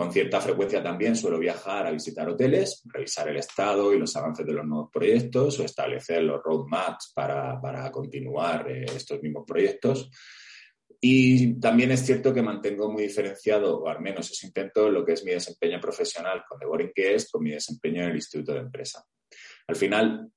Con 0.01 0.11
cierta 0.11 0.41
frecuencia 0.41 0.81
también 0.81 1.15
suelo 1.15 1.37
viajar 1.37 1.85
a 1.85 1.91
visitar 1.91 2.27
hoteles, 2.27 2.81
revisar 2.85 3.27
el 3.27 3.37
estado 3.37 3.93
y 3.93 3.99
los 3.99 4.15
avances 4.15 4.43
de 4.43 4.53
los 4.53 4.65
nuevos 4.65 4.89
proyectos 4.91 5.59
o 5.59 5.63
establecer 5.63 6.23
los 6.23 6.41
roadmaps 6.41 7.11
para, 7.13 7.61
para 7.61 7.91
continuar 7.91 8.67
eh, 8.67 8.85
estos 8.95 9.21
mismos 9.21 9.43
proyectos. 9.45 10.09
Y 10.99 11.59
también 11.59 11.91
es 11.91 12.03
cierto 12.03 12.33
que 12.33 12.41
mantengo 12.41 12.91
muy 12.91 13.03
diferenciado, 13.03 13.77
o 13.77 13.87
al 13.87 14.01
menos 14.01 14.31
eso 14.31 14.47
intento, 14.47 14.89
lo 14.89 15.05
que 15.05 15.13
es 15.13 15.23
mi 15.23 15.33
desempeño 15.33 15.79
profesional 15.79 16.45
con 16.49 16.57
The 16.57 16.65
Boring 16.65 16.93
con 17.31 17.43
mi 17.43 17.51
desempeño 17.51 18.01
en 18.01 18.09
el 18.09 18.15
Instituto 18.15 18.53
de 18.53 18.61
Empresa. 18.61 19.05
Al 19.67 19.75
final, 19.75 20.31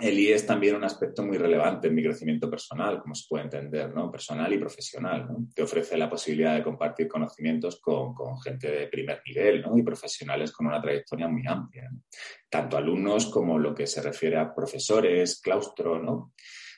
el 0.00 0.18
IE 0.18 0.34
es 0.34 0.46
también 0.46 0.76
un 0.76 0.84
aspecto 0.84 1.22
muy 1.22 1.36
relevante 1.36 1.88
en 1.88 1.94
mi 1.94 2.02
crecimiento 2.02 2.48
personal, 2.48 3.00
como 3.00 3.14
se 3.14 3.26
puede 3.28 3.44
entender, 3.44 3.94
¿no? 3.94 4.10
Personal 4.10 4.52
y 4.52 4.58
profesional, 4.58 5.26
¿no? 5.28 5.48
Te 5.54 5.62
ofrece 5.62 5.98
la 5.98 6.08
posibilidad 6.08 6.54
de 6.54 6.62
compartir 6.62 7.08
conocimientos 7.08 7.80
con, 7.80 8.14
gente 8.40 8.70
de 8.70 8.86
primer 8.86 9.20
nivel, 9.26 9.62
¿no? 9.62 9.76
Y 9.76 9.82
profesionales 9.82 10.52
con 10.52 10.66
una 10.66 10.80
trayectoria 10.80 11.28
muy 11.28 11.42
amplia, 11.46 11.90
Tanto 12.48 12.76
alumnos 12.76 13.26
como 13.26 13.58
lo 13.58 13.74
que 13.74 13.86
se 13.86 14.00
refiere 14.00 14.38
a 14.38 14.54
profesores, 14.54 15.40
claustro, 15.40 16.02
¿no? 16.02 16.32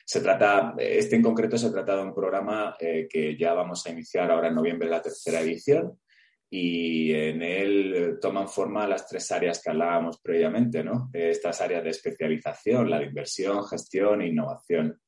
Se 0.05 0.21
trata, 0.21 0.75
este 0.77 1.15
en 1.15 1.23
concreto 1.23 1.57
se 1.57 1.71
trata 1.71 1.95
de 1.95 2.03
un 2.03 2.13
programa 2.13 2.75
eh, 2.79 3.07
que 3.09 3.35
ya 3.37 3.53
vamos 3.53 3.85
a 3.85 3.89
iniciar 3.89 4.29
ahora 4.29 4.49
en 4.49 4.55
noviembre 4.55 4.89
la 4.89 5.01
tercera 5.01 5.41
edición, 5.41 5.99
y 6.49 7.13
en 7.13 7.41
él 7.41 8.17
toman 8.21 8.47
forma 8.47 8.87
las 8.87 9.07
tres 9.07 9.31
áreas 9.31 9.61
que 9.61 9.71
hablábamos 9.71 10.19
previamente, 10.21 10.83
¿no? 10.83 11.09
Estas 11.11 11.59
áreas 11.61 11.83
de 11.83 11.89
especialización, 11.89 12.89
la 12.89 12.99
de 12.99 13.07
inversión, 13.07 13.65
gestión 13.65 14.21
e 14.21 14.27
innovación. 14.27 14.99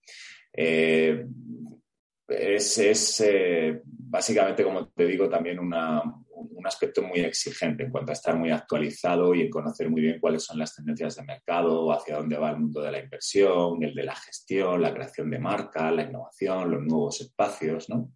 Eh, 0.52 1.26
es, 2.28 3.22
eh, 3.22 3.82
básicamente, 3.84 4.64
como 4.64 4.90
te 4.90 5.06
digo, 5.06 5.30
también 5.30 5.60
un 5.60 5.74
aspecto 6.66 7.02
muy 7.02 7.20
exigente 7.22 7.84
en 7.84 7.92
cuanto 7.92 8.12
a 8.12 8.14
estar 8.14 8.36
muy 8.36 8.52
actualizado 8.52 9.34
y 9.34 9.42
en 9.42 9.50
conocer 9.50 9.90
muy 9.90 10.02
bien 10.02 10.20
cuáles 10.20 10.44
son 10.44 10.60
las 10.60 10.76
tendencias 10.76 11.16
de 11.16 11.24
mercado, 11.24 11.92
hacia 11.94 12.18
dónde 12.18 12.38
va 12.38 12.50
el 12.50 12.58
mundo 12.58 12.82
de 12.82 12.92
la 12.92 13.00
inversión, 13.00 13.82
el 13.84 13.96
de 13.96 14.04
la 14.04 14.16
gestión, 14.16 14.82
la 14.82 14.94
creación 14.94 15.30
de 15.30 15.40
marca, 15.40 15.90
la 15.92 16.04
innovación, 16.04 16.72
los 16.72 16.84
nuevos 16.84 17.22
espacios, 17.22 17.90
¿no? 17.90 18.12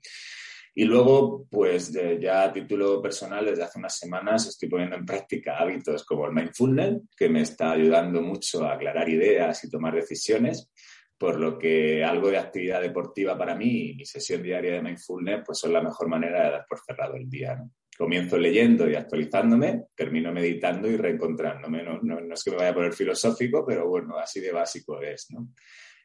Y 0.73 0.85
luego, 0.85 1.47
pues 1.49 1.91
ya 2.19 2.43
a 2.43 2.53
título 2.53 3.01
personal, 3.01 3.45
desde 3.45 3.63
hace 3.63 3.79
unas 3.79 3.97
semanas 3.97 4.47
estoy 4.47 4.69
poniendo 4.69 4.95
en 4.95 5.05
práctica 5.05 5.57
hábitos 5.57 6.05
como 6.05 6.25
el 6.25 6.33
mindfulness, 6.33 7.01
que 7.17 7.27
me 7.27 7.41
está 7.41 7.71
ayudando 7.71 8.21
mucho 8.21 8.63
a 8.63 8.75
aclarar 8.75 9.09
ideas 9.09 9.63
y 9.65 9.69
tomar 9.69 9.93
decisiones, 9.95 10.71
por 11.17 11.39
lo 11.39 11.59
que 11.59 12.03
algo 12.03 12.29
de 12.29 12.37
actividad 12.37 12.81
deportiva 12.81 13.37
para 13.37 13.53
mí 13.53 13.89
y 13.89 13.95
mi 13.95 14.05
sesión 14.05 14.41
diaria 14.41 14.73
de 14.73 14.81
mindfulness, 14.81 15.43
pues 15.45 15.59
son 15.59 15.73
la 15.73 15.81
mejor 15.81 16.07
manera 16.07 16.45
de 16.45 16.51
dar 16.51 16.65
por 16.67 16.79
cerrado 16.79 17.15
el 17.15 17.29
día. 17.29 17.61
Comienzo 17.97 18.37
leyendo 18.37 18.89
y 18.89 18.95
actualizándome, 18.95 19.83
termino 19.93 20.31
meditando 20.31 20.89
y 20.89 20.95
reencontrándome. 20.95 21.83
No, 21.83 21.99
no, 22.01 22.21
no 22.21 22.33
es 22.33 22.43
que 22.43 22.51
me 22.51 22.57
vaya 22.57 22.69
a 22.69 22.73
poner 22.73 22.93
filosófico, 22.93 23.65
pero 23.67 23.87
bueno, 23.87 24.17
así 24.17 24.39
de 24.39 24.51
básico 24.51 25.01
es, 25.01 25.27
¿no? 25.31 25.49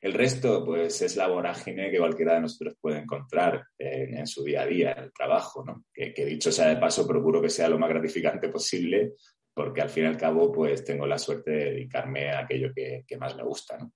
El 0.00 0.12
resto, 0.12 0.64
pues, 0.64 1.02
es 1.02 1.16
la 1.16 1.28
vorágine 1.28 1.90
que 1.90 1.98
cualquiera 1.98 2.34
de 2.34 2.42
nosotros 2.42 2.74
puede 2.80 2.98
encontrar 2.98 3.64
en, 3.78 4.26
su 4.26 4.44
día 4.44 4.62
a 4.62 4.66
día, 4.66 4.92
en 4.92 5.04
el 5.04 5.12
trabajo, 5.12 5.64
¿no? 5.64 5.84
Que, 5.92 6.12
dicho 6.24 6.52
sea 6.52 6.68
de 6.68 6.76
paso, 6.76 7.06
procuro 7.06 7.40
que 7.40 7.50
sea 7.50 7.68
lo 7.68 7.78
más 7.78 7.88
gratificante 7.88 8.48
posible, 8.48 9.14
porque 9.54 9.80
al 9.80 9.88
fin 9.88 10.04
y 10.04 10.06
al 10.06 10.16
cabo, 10.16 10.52
pues, 10.52 10.84
tengo 10.84 11.06
la 11.06 11.18
suerte 11.18 11.50
de 11.50 11.64
dedicarme 11.72 12.30
a 12.30 12.40
aquello 12.40 12.72
que, 12.74 13.04
más 13.18 13.36
me 13.36 13.42
gusta, 13.42 13.78
¿no? 13.78 13.92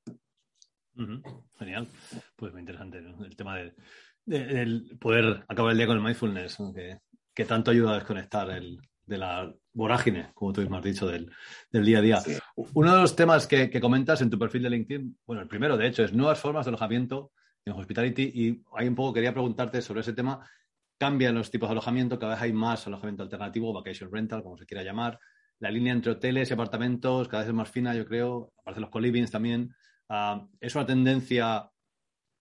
Genial. 1.58 1.88
Pues 2.36 2.52
muy 2.52 2.60
interesante 2.60 2.98
el 2.98 3.36
tema 3.36 3.58
de, 3.58 4.82
poder 4.98 5.44
acabar 5.48 5.72
el 5.72 5.78
día 5.78 5.86
con 5.86 5.96
el 5.96 6.02
mindfulness, 6.02 6.58
que, 6.74 6.98
que, 7.34 7.44
tanto 7.44 7.70
ayuda 7.70 7.92
a 7.92 7.98
desconectar 7.98 8.50
el, 8.50 8.80
de 9.10 9.18
la 9.18 9.52
vorágine, 9.72 10.30
como 10.34 10.52
tú 10.52 10.60
mismo 10.60 10.76
has 10.76 10.84
dicho, 10.84 11.06
del, 11.06 11.30
día 11.72 11.98
a 11.98 12.00
día. 12.00 12.22
Uno 12.54 12.94
de 12.94 13.00
los 13.02 13.16
temas 13.16 13.48
que, 13.48 13.80
comentas 13.80 14.22
en 14.22 14.30
tu 14.30 14.38
perfil 14.38 14.62
de 14.62 14.70
LinkedIn, 14.70 15.18
bueno, 15.26 15.42
el 15.42 15.48
primero, 15.48 15.76
de 15.76 15.88
hecho, 15.88 16.04
es 16.04 16.12
nuevas 16.12 16.38
formas 16.38 16.64
de 16.64 16.70
alojamiento 16.70 17.32
en 17.64 17.72
Hospitality 17.72 18.22
y 18.22 18.62
ahí 18.76 18.86
un 18.86 18.94
poco 18.94 19.12
quería 19.12 19.32
preguntarte 19.32 19.82
sobre 19.82 20.02
ese 20.02 20.12
tema. 20.12 20.48
Cambian 20.96 21.34
los 21.34 21.50
tipos 21.50 21.68
de 21.68 21.72
alojamiento, 21.72 22.20
cada 22.20 22.34
vez 22.34 22.42
hay 22.42 22.52
más 22.52 22.86
alojamiento 22.86 23.24
alternativo, 23.24 23.72
vacation 23.72 24.12
rental, 24.12 24.44
como 24.44 24.56
se 24.56 24.64
quiera 24.64 24.84
llamar. 24.84 25.18
La 25.58 25.70
línea 25.72 25.92
entre 25.92 26.12
hoteles 26.12 26.48
y 26.48 26.54
apartamentos 26.54 27.26
cada 27.26 27.42
vez 27.42 27.48
es 27.48 27.54
más 27.54 27.68
fina, 27.68 27.94
yo 27.94 28.06
creo. 28.06 28.52
Aparte 28.58 28.80
los 28.80 28.90
colivings 28.90 29.30
también. 29.30 29.74
Ah, 30.08 30.46
¿Es 30.60 30.74
una 30.76 30.86
tendencia 30.86 31.68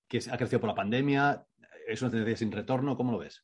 que 0.08 0.20
ha 0.30 0.38
crecido 0.38 0.60
por 0.60 0.70
la 0.70 0.76
pandemia? 0.76 1.44
¿Es 1.88 2.02
una 2.04 2.12
tendencia 2.12 2.38
sin 2.38 2.52
retorno? 2.52 2.96
¿Cómo 2.96 3.12
lo 3.12 3.18
ves? 3.18 3.44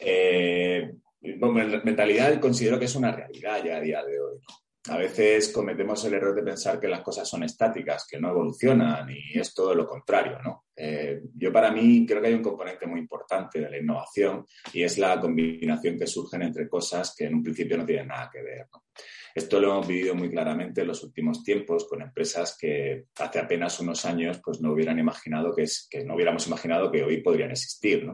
Eh, 0.00 0.92
mentalidad 1.20 2.38
considero 2.40 2.78
que 2.78 2.84
es 2.86 2.94
una 2.94 3.12
realidad 3.12 3.64
ya 3.64 3.76
a 3.76 3.80
día 3.80 4.04
de 4.04 4.20
hoy. 4.20 4.38
A 4.88 4.98
veces 4.98 5.48
cometemos 5.48 6.04
el 6.04 6.14
error 6.14 6.34
de 6.34 6.44
pensar 6.44 6.78
que 6.78 6.86
las 6.86 7.00
cosas 7.00 7.28
son 7.28 7.42
estáticas, 7.42 8.06
que 8.08 8.20
no 8.20 8.30
evolucionan 8.30 9.08
y 9.10 9.36
es 9.36 9.52
todo 9.52 9.74
lo 9.74 9.84
contrario, 9.84 10.38
¿no? 10.44 10.66
Eh, 10.76 11.22
yo 11.34 11.52
para 11.52 11.72
mí 11.72 12.06
creo 12.06 12.20
que 12.20 12.28
hay 12.28 12.34
un 12.34 12.42
componente 12.42 12.86
muy 12.86 13.00
importante 13.00 13.60
de 13.60 13.70
la 13.70 13.78
innovación 13.78 14.46
y 14.72 14.84
es 14.84 14.98
la 14.98 15.18
combinación 15.18 15.98
que 15.98 16.06
surgen 16.06 16.42
entre 16.42 16.68
cosas 16.68 17.14
que 17.16 17.24
en 17.24 17.34
un 17.34 17.42
principio 17.42 17.78
no 17.78 17.84
tienen 17.84 18.08
nada 18.08 18.30
que 18.32 18.42
ver. 18.42 18.66
Esto 19.34 19.60
lo 19.60 19.72
hemos 19.72 19.86
vivido 19.88 20.14
muy 20.14 20.30
claramente 20.30 20.82
en 20.82 20.86
los 20.86 21.02
últimos 21.02 21.42
tiempos 21.42 21.86
con 21.88 22.00
empresas 22.00 22.56
que 22.58 23.06
hace 23.18 23.38
apenas 23.38 23.80
unos 23.80 24.04
años 24.04 24.40
pues 24.42 24.60
no 24.60 24.72
hubieran 24.72 24.98
imaginado 24.98 25.54
que, 25.54 25.66
no 26.04 26.14
hubiéramos 26.14 26.46
imaginado 26.46 26.92
que 26.92 27.02
hoy 27.02 27.22
podrían 27.22 27.50
existir. 27.50 28.10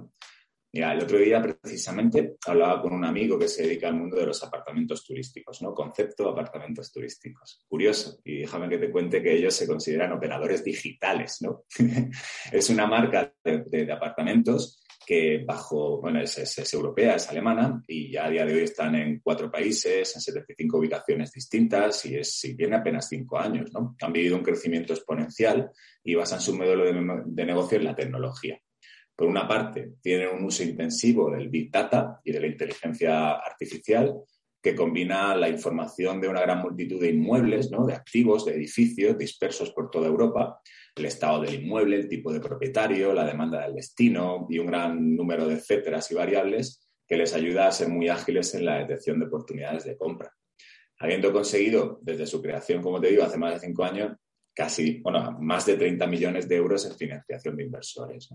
Mira, 0.74 0.94
el 0.94 1.02
otro 1.02 1.18
día 1.18 1.42
precisamente 1.42 2.36
hablaba 2.46 2.80
con 2.80 2.94
un 2.94 3.04
amigo 3.04 3.38
que 3.38 3.46
se 3.46 3.62
dedica 3.62 3.88
al 3.88 3.96
mundo 3.96 4.16
de 4.16 4.24
los 4.24 4.42
apartamentos 4.42 5.04
turísticos, 5.04 5.60
¿no? 5.60 5.74
Concepto 5.74 6.24
de 6.24 6.30
apartamentos 6.30 6.90
turísticos. 6.90 7.62
Curioso. 7.68 8.20
Y 8.24 8.38
déjame 8.38 8.70
que 8.70 8.78
te 8.78 8.90
cuente 8.90 9.22
que 9.22 9.34
ellos 9.34 9.54
se 9.54 9.66
consideran 9.66 10.12
operadores 10.12 10.64
digitales, 10.64 11.42
¿no? 11.42 11.64
es 12.52 12.70
una 12.70 12.86
marca 12.86 13.34
de, 13.44 13.92
apartamentos 13.92 14.82
que 15.06 15.44
bajo, 15.46 16.00
bueno, 16.00 16.22
es, 16.22 16.72
europea, 16.72 17.16
es 17.16 17.28
alemana 17.28 17.82
y 17.86 18.10
ya 18.10 18.24
a 18.24 18.30
día 18.30 18.46
de 18.46 18.54
hoy 18.54 18.62
están 18.62 18.94
en 18.94 19.20
cuatro 19.20 19.50
países, 19.50 20.14
en 20.14 20.22
75 20.22 20.78
ubicaciones 20.78 21.32
distintas 21.32 22.06
y, 22.06 22.16
es, 22.16 22.42
y 22.46 22.56
tiene 22.56 22.76
apenas 22.76 23.08
cinco 23.10 23.38
años, 23.38 23.70
¿no? 23.74 23.94
Han 24.00 24.12
vivido 24.12 24.36
un 24.36 24.42
crecimiento 24.42 24.94
exponencial 24.94 25.70
y 26.02 26.14
basan 26.14 26.40
su 26.40 26.56
modelo 26.56 26.84
de 27.26 27.44
negocio 27.44 27.76
en 27.76 27.84
la 27.84 27.94
tecnología 27.94 28.58
por 29.14 29.28
una 29.28 29.46
parte, 29.46 29.94
tienen 30.00 30.28
un 30.30 30.44
uso 30.44 30.62
intensivo 30.62 31.30
del 31.30 31.48
Big 31.48 31.70
Data 31.70 32.20
y 32.24 32.32
de 32.32 32.40
la 32.40 32.46
inteligencia 32.46 33.32
artificial 33.32 34.14
que 34.62 34.76
combina 34.76 35.34
la 35.34 35.48
información 35.48 36.20
de 36.20 36.28
una 36.28 36.40
gran 36.40 36.60
multitud 36.60 37.00
de 37.00 37.10
inmuebles, 37.10 37.70
¿no? 37.70 37.84
de 37.84 37.94
activos, 37.94 38.44
de 38.44 38.54
edificios 38.54 39.18
dispersos 39.18 39.72
por 39.72 39.90
toda 39.90 40.06
Europa, 40.06 40.60
el 40.94 41.04
estado 41.06 41.40
del 41.40 41.62
inmueble, 41.62 41.96
el 41.96 42.08
tipo 42.08 42.32
de 42.32 42.40
propietario, 42.40 43.12
la 43.12 43.26
demanda 43.26 43.62
del 43.62 43.74
destino 43.74 44.46
y 44.48 44.58
un 44.58 44.66
gran 44.66 45.16
número 45.16 45.48
de 45.48 45.54
etcéteras 45.54 46.10
y 46.12 46.14
variables 46.14 46.88
que 47.08 47.16
les 47.16 47.34
ayuda 47.34 47.66
a 47.66 47.72
ser 47.72 47.88
muy 47.88 48.08
ágiles 48.08 48.54
en 48.54 48.64
la 48.64 48.78
detección 48.78 49.18
de 49.18 49.26
oportunidades 49.26 49.84
de 49.84 49.96
compra. 49.96 50.32
Habiendo 50.98 51.32
conseguido 51.32 51.98
desde 52.00 52.26
su 52.26 52.40
creación, 52.40 52.82
como 52.82 53.00
te 53.00 53.08
digo, 53.08 53.24
hace 53.24 53.38
más 53.38 53.54
de 53.54 53.66
cinco 53.66 53.84
años, 53.84 54.16
casi, 54.54 55.00
bueno, 55.00 55.38
más 55.40 55.66
de 55.66 55.76
30 55.76 56.06
millones 56.06 56.48
de 56.48 56.56
euros 56.56 56.86
en 56.86 56.96
financiación 56.96 57.56
de 57.56 57.64
inversores. 57.64 58.28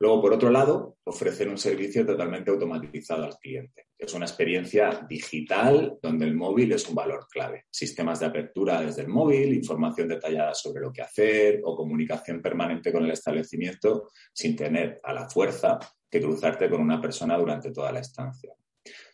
Luego, 0.00 0.22
por 0.22 0.32
otro 0.32 0.48
lado, 0.48 0.96
ofrecen 1.04 1.50
un 1.50 1.58
servicio 1.58 2.06
totalmente 2.06 2.50
automatizado 2.50 3.24
al 3.24 3.36
cliente. 3.36 3.88
Es 3.98 4.14
una 4.14 4.24
experiencia 4.24 5.06
digital 5.06 5.98
donde 6.00 6.24
el 6.24 6.34
móvil 6.34 6.72
es 6.72 6.88
un 6.88 6.94
valor 6.94 7.26
clave. 7.30 7.66
Sistemas 7.70 8.18
de 8.18 8.26
apertura 8.26 8.80
desde 8.80 9.02
el 9.02 9.08
móvil, 9.08 9.52
información 9.52 10.08
detallada 10.08 10.54
sobre 10.54 10.80
lo 10.80 10.90
que 10.90 11.02
hacer 11.02 11.60
o 11.64 11.76
comunicación 11.76 12.40
permanente 12.40 12.90
con 12.90 13.04
el 13.04 13.10
establecimiento 13.10 14.08
sin 14.32 14.56
tener 14.56 15.00
a 15.04 15.12
la 15.12 15.28
fuerza 15.28 15.78
que 16.10 16.20
cruzarte 16.20 16.70
con 16.70 16.80
una 16.80 16.98
persona 16.98 17.36
durante 17.36 17.70
toda 17.70 17.92
la 17.92 18.00
estancia. 18.00 18.54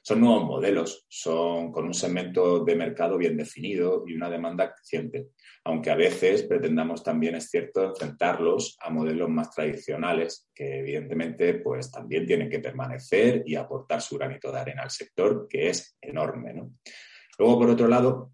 Son 0.02 0.20
nuevos 0.20 0.44
modelos, 0.44 1.04
son 1.08 1.72
con 1.72 1.84
un 1.86 1.94
segmento 1.94 2.64
de 2.64 2.76
mercado 2.76 3.18
bien 3.18 3.36
definido 3.36 4.04
y 4.06 4.14
una 4.14 4.30
demanda 4.30 4.72
creciente, 4.72 5.30
aunque 5.64 5.90
a 5.90 5.96
veces 5.96 6.44
pretendamos 6.44 7.02
también, 7.02 7.34
es 7.34 7.50
cierto, 7.50 7.84
enfrentarlos 7.84 8.76
a 8.80 8.90
modelos 8.90 9.28
más 9.28 9.50
tradicionales 9.50 10.48
que 10.54 10.78
evidentemente 10.78 11.54
pues 11.54 11.90
también 11.90 12.24
tienen 12.24 12.48
que 12.48 12.60
permanecer 12.60 13.42
y 13.44 13.56
aportar 13.56 14.00
su 14.00 14.16
granito 14.16 14.52
de 14.52 14.60
arena 14.60 14.82
al 14.84 14.90
sector, 14.90 15.48
que 15.48 15.70
es 15.70 15.96
enorme. 16.00 16.54
Luego, 17.38 17.58
por 17.58 17.70
otro 17.70 17.88
lado, 17.88 18.32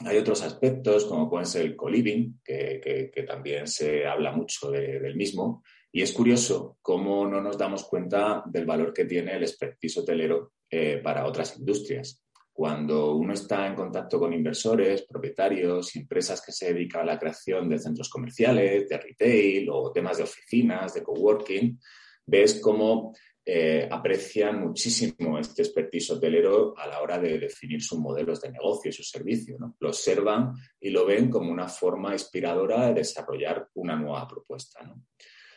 hay 0.00 0.18
otros 0.18 0.42
aspectos, 0.42 1.06
como 1.06 1.30
pueden 1.30 1.46
ser 1.46 1.62
el 1.62 1.76
co-living, 1.76 2.40
que, 2.44 3.10
también 3.26 3.66
se 3.66 4.06
habla 4.06 4.32
mucho 4.32 4.70
del 4.70 5.16
mismo, 5.16 5.62
y 5.90 6.02
es 6.02 6.12
curioso 6.12 6.76
cómo 6.82 7.26
no 7.26 7.40
nos 7.40 7.56
damos 7.56 7.84
cuenta 7.84 8.42
del 8.44 8.66
valor 8.66 8.92
que 8.92 9.06
tiene 9.06 9.34
el 9.34 9.44
expertise 9.44 9.96
hotelero 9.96 10.52
eh, 10.70 11.00
para 11.02 11.26
otras 11.26 11.58
industrias. 11.58 12.22
Cuando 12.52 13.14
uno 13.16 13.34
está 13.34 13.66
en 13.66 13.74
contacto 13.74 14.18
con 14.18 14.32
inversores, 14.32 15.02
propietarios 15.02 15.94
y 15.94 15.98
empresas 16.00 16.40
que 16.40 16.52
se 16.52 16.72
dedican 16.72 17.02
a 17.02 17.12
la 17.12 17.18
creación 17.18 17.68
de 17.68 17.78
centros 17.78 18.08
comerciales, 18.08 18.88
de 18.88 18.96
retail 18.96 19.68
o 19.70 19.92
temas 19.92 20.16
de 20.16 20.22
oficinas, 20.22 20.94
de 20.94 21.02
coworking, 21.02 21.78
ves 22.24 22.58
cómo 22.60 23.12
eh, 23.48 23.86
aprecian 23.88 24.60
muchísimo 24.60 25.38
este 25.38 25.62
expertise 25.62 26.10
hotelero 26.10 26.76
a 26.76 26.88
la 26.88 27.00
hora 27.00 27.16
de 27.16 27.38
definir 27.38 27.80
sus 27.80 27.98
modelos 28.00 28.40
de 28.40 28.50
negocio 28.50 28.88
y 28.88 28.92
sus 28.92 29.08
servicios. 29.08 29.60
Lo 29.78 29.88
observan 29.88 30.52
y 30.80 30.90
lo 30.90 31.06
ven 31.06 31.30
como 31.30 31.52
una 31.52 31.68
forma 31.68 32.12
inspiradora 32.12 32.88
de 32.88 32.94
desarrollar 32.94 33.68
una 33.74 33.94
nueva 33.94 34.26
propuesta. 34.26 34.80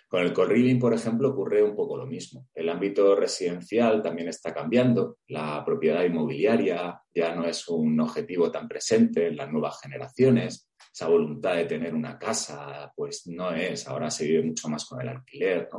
Con 0.09 0.23
el 0.23 0.33
co 0.33 0.47
por 0.79 0.93
ejemplo, 0.95 1.29
ocurre 1.29 1.61
un 1.61 1.75
poco 1.75 1.95
lo 1.95 2.07
mismo. 2.07 2.47
El 2.55 2.67
ámbito 2.69 3.15
residencial 3.15 4.01
también 4.01 4.27
está 4.27 4.51
cambiando. 4.51 5.19
La 5.27 5.63
propiedad 5.63 6.03
inmobiliaria 6.03 6.99
ya 7.13 7.35
no 7.35 7.45
es 7.45 7.67
un 7.67 7.99
objetivo 8.01 8.49
tan 8.49 8.67
presente 8.67 9.27
en 9.27 9.37
las 9.37 9.51
nuevas 9.51 9.79
generaciones. 9.79 10.67
esa 10.91 11.07
voluntad 11.07 11.55
de 11.55 11.65
tener 11.65 11.93
una 11.93 12.17
casa, 12.17 12.91
pues 12.95 13.27
no 13.27 13.53
es. 13.53 13.87
Ahora 13.87 14.09
se 14.09 14.25
vive 14.25 14.41
mucho 14.41 14.67
más 14.67 14.83
con 14.85 14.99
el 14.99 15.09
alquiler. 15.09 15.69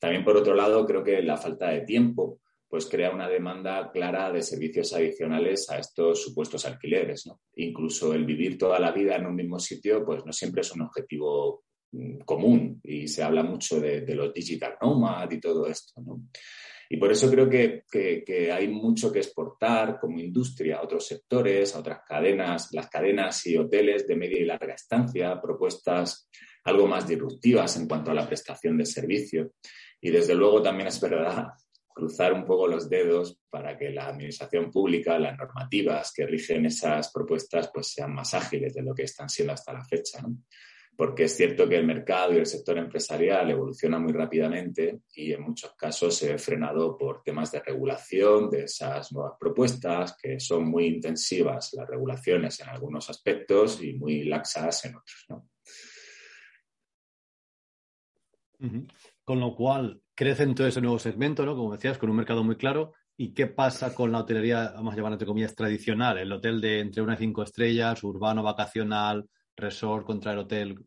También, 0.00 0.24
por 0.24 0.36
otro 0.36 0.56
lado, 0.56 0.84
creo 0.84 1.04
que 1.04 1.22
la 1.22 1.36
falta 1.36 1.68
de 1.70 1.82
tiempo 1.82 2.40
pues 2.68 2.86
crea 2.86 3.10
una 3.10 3.28
demanda 3.28 3.92
clara 3.92 4.32
de 4.32 4.42
servicios 4.42 4.92
adicionales 4.94 5.70
a 5.70 5.78
estos 5.78 6.24
supuestos 6.24 6.64
alquileres. 6.64 7.30
Incluso 7.56 8.12
el 8.12 8.24
vivir 8.24 8.58
toda 8.58 8.80
la 8.80 8.90
vida 8.90 9.14
en 9.14 9.26
un 9.26 9.36
mismo 9.36 9.60
sitio, 9.60 10.04
pues 10.04 10.24
no 10.24 10.32
siempre 10.32 10.62
es 10.62 10.72
un 10.72 10.80
objetivo 10.80 11.64
común 12.24 12.80
y 12.82 13.06
se 13.08 13.22
habla 13.22 13.42
mucho 13.42 13.80
de, 13.80 14.14
los 14.14 14.32
digital 14.32 14.76
nomad 14.80 15.30
y 15.30 15.40
todo 15.40 15.66
esto. 15.66 16.00
¿no? 16.00 16.28
Y 16.88 16.96
por 16.98 17.10
eso 17.10 17.30
creo 17.30 17.48
que, 17.48 17.84
que, 17.90 18.52
hay 18.52 18.68
mucho 18.68 19.10
que 19.10 19.20
exportar 19.20 19.98
como 19.98 20.20
industria 20.20 20.76
a 20.76 20.82
otros 20.82 21.06
sectores, 21.06 21.74
a 21.74 21.80
otras 21.80 22.00
cadenas, 22.06 22.68
las 22.72 22.88
cadenas 22.88 23.46
y 23.46 23.56
hoteles 23.56 24.06
de 24.06 24.16
media 24.16 24.38
y 24.38 24.44
larga 24.44 24.74
estancia, 24.74 25.40
propuestas 25.40 26.28
algo 26.64 26.86
más 26.86 27.08
disruptivas 27.08 27.76
en 27.76 27.88
cuanto 27.88 28.10
a 28.10 28.14
la 28.14 28.26
prestación 28.26 28.76
de 28.76 28.86
servicio. 28.86 29.52
Y 30.00 30.10
desde 30.10 30.34
luego 30.34 30.62
también 30.62 30.88
es 30.88 31.00
verdad 31.00 31.48
cruzar 31.94 32.32
un 32.32 32.44
poco 32.44 32.66
los 32.66 32.88
dedos 32.88 33.38
para 33.50 33.76
que 33.76 33.90
la 33.90 34.08
administración 34.08 34.70
pública, 34.70 35.18
las 35.18 35.36
normativas 35.36 36.12
que 36.14 36.26
rigen 36.26 36.66
esas 36.66 37.10
propuestas, 37.12 37.70
pues 37.72 37.88
sean 37.92 38.14
más 38.14 38.34
ágiles 38.34 38.74
de 38.74 38.82
lo 38.82 38.94
que 38.94 39.04
están 39.04 39.28
siendo 39.28 39.52
hasta 39.52 39.72
la 39.72 39.84
fecha. 39.84 40.22
Porque 40.94 41.24
es 41.24 41.36
cierto 41.36 41.68
que 41.68 41.76
el 41.76 41.86
mercado 41.86 42.34
y 42.34 42.36
el 42.36 42.46
sector 42.46 42.76
empresarial 42.78 43.50
evoluciona 43.50 43.98
muy 43.98 44.12
rápidamente 44.12 45.00
y 45.14 45.32
en 45.32 45.42
muchos 45.42 45.74
casos 45.74 46.14
se 46.14 46.32
ve 46.32 46.38
frenado 46.38 46.96
por 46.98 47.22
temas 47.22 47.50
de 47.50 47.60
regulación 47.60 48.50
de 48.50 48.64
esas 48.64 49.10
nuevas 49.12 49.34
propuestas, 49.40 50.16
que 50.20 50.38
son 50.38 50.68
muy 50.68 50.86
intensivas 50.86 51.72
las 51.72 51.88
regulaciones 51.88 52.60
en 52.60 52.68
algunos 52.68 53.08
aspectos 53.08 53.82
y 53.82 53.94
muy 53.94 54.24
laxas 54.24 54.84
en 54.84 54.96
otros. 54.96 55.26
Con 59.24 59.40
lo 59.40 59.54
cual, 59.56 60.02
crece 60.14 60.42
en 60.44 60.54
todo 60.54 60.66
ese 60.66 60.80
nuevo 60.80 60.98
segmento, 60.98 61.44
¿no? 61.44 61.56
Como 61.56 61.72
decías, 61.72 61.98
con 61.98 62.10
un 62.10 62.16
mercado 62.16 62.44
muy 62.44 62.56
claro. 62.56 62.92
¿Y 63.16 63.34
qué 63.34 63.46
pasa 63.46 63.94
con 63.94 64.12
la 64.12 64.18
hotelería, 64.20 64.72
vamos 64.74 64.94
a 64.94 64.96
llamar 64.96 65.12
entre 65.12 65.26
comillas, 65.26 65.54
tradicional? 65.54 66.18
El 66.18 66.32
hotel 66.32 66.60
de 66.60 66.80
entre 66.80 67.02
una 67.02 67.14
y 67.14 67.18
cinco 67.18 67.42
estrellas, 67.42 68.02
urbano, 68.04 68.42
vacacional, 68.42 69.28
resort 69.56 70.06
contra 70.06 70.32
el 70.32 70.38
hotel. 70.38 70.84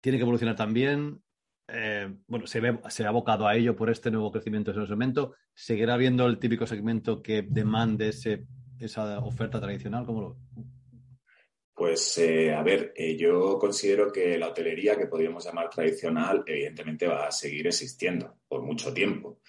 ¿Tiene 0.00 0.18
que 0.18 0.22
evolucionar 0.22 0.56
también? 0.56 1.22
Eh, 1.68 2.12
bueno, 2.26 2.46
se, 2.46 2.60
ve, 2.60 2.78
se 2.88 3.04
ha 3.04 3.08
abocado 3.08 3.46
a 3.46 3.54
ello 3.54 3.76
por 3.76 3.88
este 3.88 4.10
nuevo 4.10 4.30
crecimiento 4.30 4.72
de 4.72 4.80
ese 4.80 4.88
segmento. 4.88 5.34
¿Seguirá 5.54 5.94
habiendo 5.94 6.26
el 6.26 6.38
típico 6.38 6.66
segmento 6.66 7.22
que 7.22 7.42
demande 7.42 8.08
ese, 8.08 8.46
esa 8.78 9.18
oferta 9.20 9.60
tradicional? 9.60 10.04
¿Cómo 10.04 10.20
lo, 10.20 10.36
pues 11.74 12.18
eh, 12.18 12.54
a 12.54 12.62
ver, 12.62 12.92
eh, 12.94 13.16
yo 13.16 13.58
considero 13.58 14.12
que 14.12 14.38
la 14.38 14.48
hotelería 14.48 14.96
que 14.96 15.06
podríamos 15.06 15.44
llamar 15.44 15.70
tradicional 15.70 16.44
evidentemente 16.46 17.08
va 17.08 17.26
a 17.26 17.32
seguir 17.32 17.66
existiendo 17.66 18.40
por 18.46 18.62
mucho 18.62 18.92
tiempo. 18.92 19.40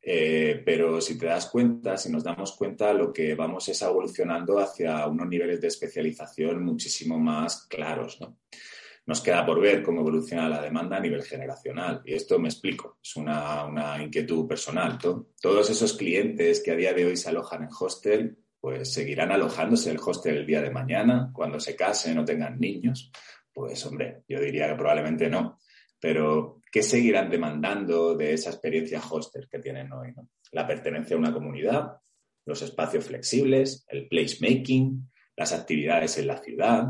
Eh, 0.00 0.62
pero 0.64 1.00
si 1.00 1.18
te 1.18 1.26
das 1.26 1.46
cuenta, 1.50 1.96
si 1.96 2.10
nos 2.10 2.24
damos 2.24 2.52
cuenta, 2.56 2.92
lo 2.92 3.12
que 3.12 3.34
vamos 3.34 3.68
es 3.68 3.82
evolucionando 3.82 4.58
hacia 4.58 5.06
unos 5.06 5.28
niveles 5.28 5.60
de 5.60 5.68
especialización 5.68 6.64
muchísimo 6.64 7.18
más 7.18 7.66
claros. 7.66 8.20
¿no? 8.20 8.38
Nos 9.06 9.20
queda 9.20 9.44
por 9.44 9.60
ver 9.60 9.82
cómo 9.82 10.00
evoluciona 10.00 10.48
la 10.48 10.62
demanda 10.62 10.96
a 10.96 11.00
nivel 11.00 11.22
generacional. 11.22 12.02
Y 12.04 12.14
esto 12.14 12.38
me 12.38 12.48
explico, 12.48 12.98
es 13.02 13.16
una, 13.16 13.64
una 13.64 14.02
inquietud 14.02 14.46
personal. 14.46 14.98
Todos 14.98 15.70
esos 15.70 15.94
clientes 15.94 16.62
que 16.62 16.70
a 16.70 16.76
día 16.76 16.92
de 16.92 17.06
hoy 17.06 17.16
se 17.16 17.28
alojan 17.28 17.64
en 17.64 17.70
hostel 17.78 18.38
pues 18.60 18.92
seguirán 18.92 19.30
alojándose 19.30 19.90
el 19.90 20.00
hostel 20.04 20.38
el 20.38 20.46
día 20.46 20.60
de 20.60 20.70
mañana, 20.70 21.30
cuando 21.32 21.60
se 21.60 21.76
casen 21.76 22.18
o 22.18 22.24
tengan 22.24 22.58
niños. 22.58 23.10
Pues 23.52 23.84
hombre, 23.86 24.24
yo 24.28 24.40
diría 24.40 24.68
que 24.68 24.74
probablemente 24.74 25.28
no. 25.28 25.58
Pero, 26.00 26.57
¿qué 26.70 26.82
seguirán 26.82 27.30
demandando 27.30 28.14
de 28.16 28.34
esa 28.34 28.50
experiencia 28.50 29.00
hostel 29.10 29.48
que 29.50 29.58
tienen 29.58 29.92
hoy? 29.92 30.14
La 30.52 30.66
pertenencia 30.66 31.16
a 31.16 31.18
una 31.18 31.32
comunidad, 31.32 31.92
los 32.46 32.62
espacios 32.62 33.04
flexibles, 33.04 33.84
el 33.88 34.08
placemaking, 34.08 35.10
las 35.36 35.52
actividades 35.52 36.18
en 36.18 36.26
la 36.26 36.38
ciudad. 36.38 36.86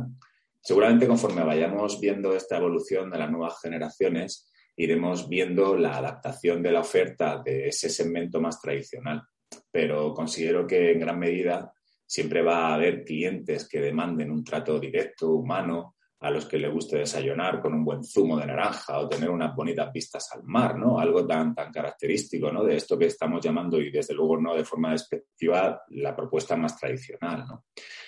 Seguramente 0.60 1.06
conforme 1.06 1.42
vayamos 1.42 2.00
viendo 2.00 2.34
esta 2.34 2.56
evolución 2.56 3.10
de 3.10 3.18
las 3.18 3.30
nuevas 3.30 3.60
generaciones, 3.60 4.50
iremos 4.76 5.28
viendo 5.28 5.76
la 5.76 5.96
adaptación 5.96 6.62
de 6.62 6.72
la 6.72 6.80
oferta 6.80 7.42
de 7.44 7.68
ese 7.68 7.88
segmento 7.88 8.40
más 8.40 8.60
tradicional 8.60 9.22
pero 9.70 10.14
considero 10.14 10.66
que 10.66 10.92
en 10.92 11.00
gran 11.00 11.18
medida 11.18 11.72
siempre 12.06 12.42
va 12.42 12.68
a 12.68 12.74
haber 12.74 13.04
clientes 13.04 13.68
que 13.68 13.80
demanden 13.80 14.30
un 14.30 14.44
trato 14.44 14.78
directo, 14.78 15.30
humano, 15.30 15.96
a 16.20 16.30
los 16.30 16.46
que 16.46 16.58
les 16.58 16.72
guste 16.72 16.98
desayunar 16.98 17.60
con 17.60 17.74
un 17.74 17.84
buen 17.84 18.02
zumo 18.02 18.38
de 18.38 18.46
naranja 18.46 18.98
o 18.98 19.08
tener 19.08 19.30
unas 19.30 19.54
bonitas 19.54 19.92
vistas 19.92 20.28
al 20.32 20.42
mar, 20.42 20.76
¿no? 20.76 20.98
Algo 20.98 21.26
tan, 21.26 21.54
tan 21.54 21.70
característico, 21.70 22.50
¿no? 22.50 22.64
De 22.64 22.76
esto 22.76 22.98
que 22.98 23.06
estamos 23.06 23.40
llamando, 23.44 23.80
y 23.80 23.90
desde 23.90 24.14
luego 24.14 24.40
no 24.40 24.54
de 24.54 24.64
forma 24.64 24.90
despectiva, 24.92 25.82
la 25.90 26.16
propuesta 26.16 26.56
más 26.56 26.76
tradicional, 26.76 27.46
¿no? 27.46 27.64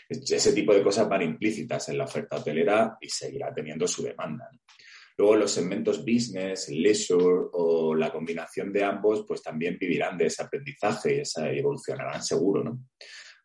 Ese 0.09 0.53
tipo 0.53 0.75
de 0.75 0.83
cosas 0.83 1.09
van 1.09 1.23
implícitas 1.23 1.89
en 1.89 1.99
la 1.99 2.05
oferta 2.05 2.37
hotelera 2.37 2.97
y 3.01 3.09
seguirá 3.09 3.55
teniendo 3.55 3.87
su 3.87 4.03
demanda. 4.03 4.51
Luego 5.17 5.37
los 5.37 5.53
segmentos 5.53 6.01
business, 6.01 6.69
leisure 6.71 7.49
o 7.53 7.95
la 7.95 8.11
combinación 8.11 8.73
de 8.73 8.83
ambos, 8.83 9.25
pues 9.29 9.43
también 9.43 9.77
vivirán 9.79 10.17
de 10.19 10.27
ese 10.27 10.43
aprendizaje 10.43 11.17
y 11.17 11.21
esa 11.21 11.49
evolucionarán 11.51 12.23
seguro, 12.23 12.65
¿no? 12.65 12.87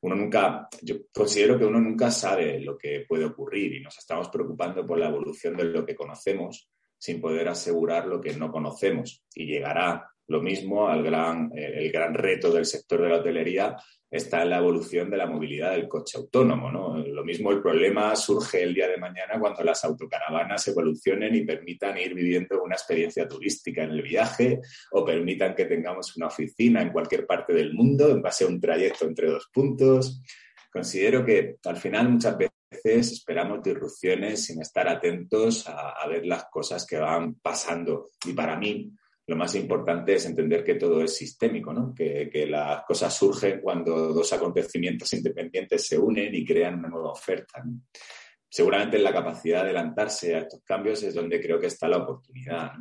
Uno 0.01 0.15
nunca, 0.15 0.67
yo 0.81 0.95
considero 1.13 1.57
que 1.57 1.65
uno 1.65 1.79
nunca 1.79 2.11
sabe 2.11 2.59
lo 2.59 2.77
que 2.77 3.05
puede 3.07 3.25
ocurrir 3.25 3.75
y 3.75 3.81
nos 3.81 3.97
estamos 3.97 4.29
preocupando 4.29 4.85
por 4.85 4.99
la 4.99 5.09
evolución 5.09 5.55
de 5.55 5.65
lo 5.65 5.85
que 5.85 5.95
conocemos 5.95 6.69
sin 6.97 7.21
poder 7.21 7.49
asegurar 7.49 8.07
lo 8.07 8.21
que 8.21 8.33
no 8.33 8.51
conocemos 8.51 9.23
y 9.33 9.45
llegará 9.45 10.14
lo 10.27 10.41
mismo 10.41 10.87
al 10.87 11.03
gran, 11.03 11.51
el 11.53 11.91
gran 11.91 12.13
reto 12.13 12.51
del 12.51 12.65
sector 12.65 13.01
de 13.01 13.09
la 13.09 13.17
hotelería 13.17 13.77
está 14.09 14.43
en 14.43 14.49
la 14.49 14.57
evolución 14.57 15.09
de 15.09 15.17
la 15.17 15.27
movilidad 15.27 15.71
del 15.71 15.87
coche 15.87 16.17
autónomo. 16.17 16.71
¿no? 16.71 16.97
Lo 16.97 17.23
mismo 17.23 17.51
el 17.51 17.61
problema 17.61 18.15
surge 18.15 18.63
el 18.63 18.73
día 18.73 18.87
de 18.87 18.97
mañana 18.97 19.39
cuando 19.39 19.63
las 19.63 19.83
autocaravanas 19.83 20.67
evolucionen 20.67 21.35
y 21.35 21.45
permitan 21.45 21.97
ir 21.97 22.13
viviendo 22.13 22.63
una 22.63 22.75
experiencia 22.75 23.27
turística 23.27 23.83
en 23.83 23.91
el 23.91 24.01
viaje 24.01 24.59
o 24.91 25.05
permitan 25.05 25.53
que 25.53 25.65
tengamos 25.65 26.15
una 26.17 26.27
oficina 26.27 26.81
en 26.81 26.91
cualquier 26.91 27.25
parte 27.25 27.53
del 27.53 27.73
mundo 27.73 28.09
en 28.09 28.21
base 28.21 28.45
a 28.45 28.47
un 28.47 28.59
trayecto 28.59 29.05
entre 29.05 29.29
dos 29.29 29.49
puntos. 29.53 30.21
Considero 30.71 31.25
que 31.25 31.57
al 31.65 31.77
final 31.77 32.09
muchas 32.09 32.37
veces 32.37 33.11
esperamos 33.11 33.63
disrupciones 33.63 34.45
sin 34.45 34.61
estar 34.61 34.87
atentos 34.87 35.67
a, 35.67 35.91
a 35.91 36.07
ver 36.07 36.25
las 36.25 36.45
cosas 36.45 36.85
que 36.85 36.97
van 36.97 37.35
pasando. 37.35 38.09
Y 38.25 38.33
para 38.33 38.57
mí, 38.57 38.91
lo 39.27 39.35
más 39.35 39.55
importante 39.55 40.13
es 40.13 40.25
entender 40.25 40.63
que 40.63 40.75
todo 40.75 41.01
es 41.01 41.15
sistémico, 41.15 41.73
¿no? 41.73 41.93
que, 41.95 42.45
las 42.47 42.83
cosas 42.85 43.13
surgen 43.13 43.59
cuando 43.59 44.13
dos 44.13 44.31
acontecimientos 44.33 45.11
independientes 45.13 45.87
se 45.87 45.97
unen 45.97 46.33
y 46.33 46.45
crean 46.45 46.79
una 46.79 46.89
nueva 46.89 47.11
oferta. 47.11 47.63
Seguramente 48.47 48.97
en 48.97 49.03
la 49.03 49.13
capacidad 49.13 49.63
de 49.63 49.69
adelantarse 49.69 50.35
a 50.35 50.39
estos 50.39 50.63
cambios 50.63 51.01
es 51.03 51.15
donde 51.15 51.41
creo 51.41 51.59
que 51.59 51.67
está 51.67 51.87
la 51.87 51.97
oportunidad. 51.97 52.73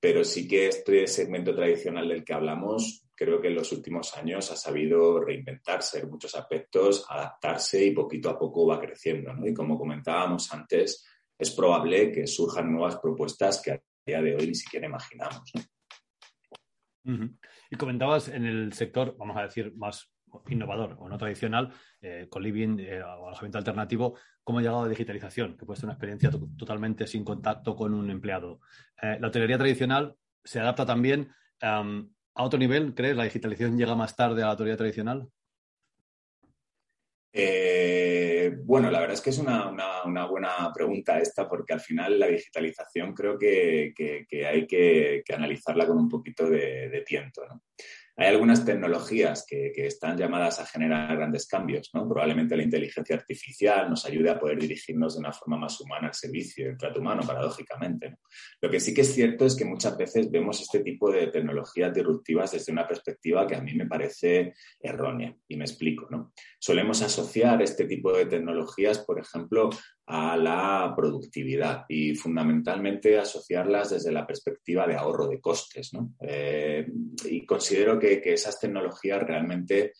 Pero 0.00 0.24
sí 0.24 0.48
que 0.48 0.66
este 0.66 1.06
segmento 1.06 1.54
tradicional 1.54 2.08
del 2.08 2.24
que 2.24 2.32
hablamos, 2.32 3.06
creo 3.14 3.40
que 3.40 3.48
en 3.48 3.54
los 3.54 3.70
últimos 3.70 4.16
años 4.16 4.50
ha 4.50 4.56
sabido 4.56 5.20
reinventarse 5.20 6.00
en 6.00 6.10
muchos 6.10 6.34
aspectos, 6.34 7.06
adaptarse 7.08 7.84
y 7.84 7.92
poquito 7.92 8.30
a 8.30 8.38
poco 8.38 8.66
va 8.66 8.80
creciendo. 8.80 9.32
Y 9.46 9.54
como 9.54 9.78
comentábamos 9.78 10.52
antes, 10.52 11.06
es 11.38 11.50
probable 11.52 12.10
que 12.10 12.26
surjan 12.26 12.72
nuevas 12.72 12.96
propuestas 12.96 13.62
que 13.62 13.72
a 13.72 13.82
día 14.04 14.22
de 14.22 14.34
hoy 14.34 14.48
ni 14.48 14.54
siquiera 14.54 14.86
imaginamos. 14.86 15.52
Y 17.04 17.76
comentabas 17.76 18.28
en 18.28 18.46
el 18.46 18.72
sector, 18.72 19.16
vamos 19.18 19.36
a 19.36 19.42
decir, 19.42 19.72
más 19.76 20.12
innovador 20.48 20.96
o 20.98 21.08
no 21.08 21.18
tradicional, 21.18 21.72
eh, 22.00 22.26
con 22.28 22.42
living 22.42 22.78
eh, 22.78 23.02
o 23.02 23.28
alojamiento 23.28 23.58
alternativo, 23.58 24.16
cómo 24.42 24.58
ha 24.58 24.62
llegado 24.62 24.84
la 24.84 24.88
digitalización, 24.88 25.56
que 25.56 25.66
puede 25.66 25.78
ser 25.78 25.86
una 25.86 25.94
experiencia 25.94 26.30
totalmente 26.56 27.06
sin 27.06 27.24
contacto 27.24 27.76
con 27.76 27.94
un 27.94 28.10
empleado. 28.10 28.60
Eh, 29.00 29.18
la 29.20 29.28
hotelería 29.28 29.58
tradicional 29.58 30.16
se 30.42 30.60
adapta 30.60 30.86
también 30.86 31.30
a 31.60 32.42
otro 32.42 32.58
nivel, 32.58 32.92
¿crees? 32.92 33.16
¿La 33.16 33.22
digitalización 33.22 33.78
llega 33.78 33.94
más 33.94 34.16
tarde 34.16 34.42
a 34.42 34.46
la 34.46 34.52
hotelería 34.52 34.76
tradicional? 34.76 35.28
Eh, 37.34 38.52
bueno, 38.64 38.90
la 38.90 39.00
verdad 39.00 39.14
es 39.14 39.22
que 39.22 39.30
es 39.30 39.38
una, 39.38 39.70
buena 40.28 40.70
pregunta 40.74 41.18
esta, 41.18 41.48
porque 41.48 41.72
al 41.72 41.80
final 41.80 42.18
la 42.18 42.26
digitalización 42.26 43.14
creo 43.14 43.38
que, 43.38 43.94
hay 44.46 44.66
que, 44.66 45.22
analizarla 45.34 45.86
con 45.86 45.98
un 45.98 46.08
poquito 46.08 46.48
de, 46.48 47.02
tiempo. 47.06 47.42
Hay 48.16 48.28
algunas 48.28 48.64
tecnologías 48.64 49.46
que, 49.48 49.72
están 49.74 50.18
llamadas 50.18 50.60
a 50.60 50.66
generar 50.66 51.16
grandes 51.16 51.46
cambios, 51.46 51.90
¿no? 51.94 52.06
Probablemente 52.06 52.56
la 52.56 52.62
inteligencia 52.62 53.16
artificial 53.16 53.88
nos 53.88 54.04
ayude 54.04 54.30
a 54.30 54.38
poder 54.38 54.58
dirigirnos 54.58 55.14
de 55.14 55.20
una 55.20 55.32
forma 55.32 55.56
más 55.56 55.80
humana 55.80 56.08
al 56.08 56.14
servicio 56.14 56.66
del 56.66 56.76
trato 56.76 57.00
humano, 57.00 57.22
paradójicamente. 57.26 58.18
Lo 58.60 58.70
que 58.70 58.80
sí 58.80 58.92
que 58.92 59.00
es 59.00 59.14
cierto 59.14 59.46
es 59.46 59.56
que 59.56 59.64
muchas 59.64 59.96
veces 59.96 60.30
vemos 60.30 60.60
este 60.60 60.80
tipo 60.80 61.10
de 61.10 61.28
tecnologías 61.28 61.94
disruptivas 61.94 62.52
desde 62.52 62.72
una 62.72 62.86
perspectiva 62.86 63.46
que 63.46 63.56
a 63.56 63.62
mí 63.62 63.74
me 63.74 63.86
parece 63.86 64.54
errónea. 64.78 65.34
Y 65.48 65.56
me 65.56 65.64
explico, 65.64 66.06
¿no? 66.10 66.32
Solemos 66.58 67.00
asociar 67.02 67.62
este 67.62 67.86
tipo 67.86 68.12
de 68.12 68.26
tecnologías, 68.26 68.98
por 68.98 69.18
ejemplo, 69.18 69.70
a 70.06 70.36
la 70.36 70.92
productividad 70.96 71.84
y 71.88 72.14
fundamentalmente 72.14 73.18
asociarlas 73.18 73.90
desde 73.90 74.10
la 74.10 74.26
perspectiva 74.26 74.86
de 74.86 74.96
ahorro 74.96 75.28
de 75.28 75.40
costes. 75.40 75.94
¿no? 75.94 76.14
Eh, 76.20 76.86
y 77.24 77.46
considero 77.46 77.98
que, 77.98 78.20
que, 78.20 78.34
esas 78.34 78.58
tecnologías 78.58 79.22
realmente, 79.22 79.92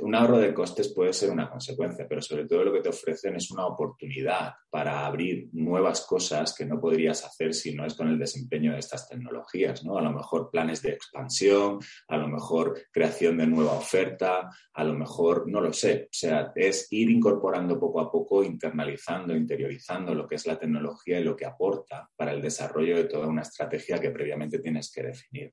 un 0.00 0.14
ahorro 0.14 0.38
de 0.38 0.52
costes 0.52 0.92
puede 0.92 1.12
ser 1.12 1.30
una 1.30 1.48
consecuencia, 1.50 2.06
pero 2.08 2.20
sobre 2.20 2.46
todo 2.46 2.64
lo 2.64 2.72
que 2.72 2.80
te 2.80 2.88
ofrecen 2.88 3.36
es 3.36 3.50
una 3.50 3.66
oportunidad 3.66 4.52
para 4.70 5.06
abrir 5.06 5.48
nuevas 5.52 6.04
cosas 6.06 6.54
que 6.54 6.64
no 6.64 6.80
podrías 6.80 7.24
hacer 7.24 7.54
si 7.54 7.74
no 7.74 7.86
es 7.86 7.94
con 7.94 8.08
el 8.08 8.18
desempeño 8.18 8.72
de 8.72 8.78
estas 8.78 9.08
tecnologías. 9.08 9.84
¿no? 9.84 9.98
A 9.98 10.02
lo 10.02 10.12
mejor 10.12 10.50
planes 10.50 10.82
de 10.82 10.92
expansión, 10.92 11.78
a 12.08 12.16
lo 12.16 12.28
mejor 12.28 12.80
creación 12.90 13.38
de 13.38 13.46
nueva 13.46 13.72
oferta, 13.72 14.50
a 14.72 14.84
lo 14.84 14.94
mejor, 14.94 15.48
no 15.48 15.60
lo 15.60 15.72
sé, 15.72 16.04
o 16.04 16.14
sea, 16.14 16.52
es 16.54 16.88
ir 16.90 17.10
incorporando 17.10 17.78
poco 17.78 18.00
a 18.00 18.10
poco, 18.10 18.42
internalizando, 18.42 19.34
interiorizando 19.34 20.14
lo 20.14 20.26
que 20.26 20.36
es 20.36 20.46
la 20.46 20.58
tecnología 20.58 21.20
y 21.20 21.24
lo 21.24 21.36
que 21.36 21.46
aporta 21.46 22.10
para 22.16 22.32
el 22.32 22.42
desarrollo 22.42 22.96
de 22.96 23.04
toda 23.04 23.26
una 23.26 23.42
estrategia 23.42 23.98
que 23.98 24.10
previamente 24.10 24.58
tienes 24.58 24.92
que 24.92 25.02
definir. 25.02 25.52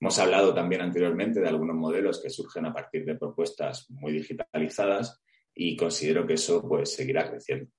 Hemos 0.00 0.18
hablado 0.18 0.54
también 0.54 0.80
anteriormente 0.80 1.40
de 1.40 1.48
algunos 1.48 1.76
modelos 1.76 2.22
que 2.22 2.30
surgen 2.30 2.66
a 2.66 2.72
partir 2.72 3.04
de 3.04 3.16
propuestas 3.16 3.90
muy 3.90 4.12
digitalizadas 4.12 5.20
y 5.54 5.76
considero 5.76 6.26
que 6.26 6.34
eso 6.34 6.66
pues 6.68 6.92
seguirá 6.92 7.28
creciendo. 7.28 7.70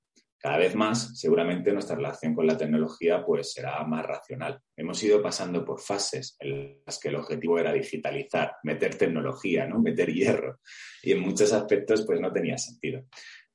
Cada 0.42 0.58
vez 0.58 0.74
más, 0.74 1.20
seguramente 1.20 1.74
nuestra 1.74 1.98
relación 1.98 2.34
con 2.34 2.48
la 2.48 2.58
tecnología 2.58 3.26
pues 3.26 3.52
será 3.52 3.84
más 3.84 4.06
racional. 4.06 4.62
Hemos 4.76 5.04
ido 5.04 5.22
pasando 5.22 5.66
por 5.66 5.82
fases 5.82 6.38
en 6.40 6.82
las 6.86 6.98
que 6.98 7.10
el 7.10 7.16
objetivo 7.16 7.60
era 7.60 7.74
digitalizar, 7.74 8.54
meter 8.64 8.96
tecnología, 8.96 9.68
¿no? 9.68 9.80
meter 9.80 10.10
hierro 10.14 10.60
y 11.04 11.12
en 11.12 11.20
muchos 11.20 11.52
aspectos 11.52 12.06
pues 12.06 12.22
no 12.22 12.32
tenía 12.32 12.58
sentido 12.58 13.04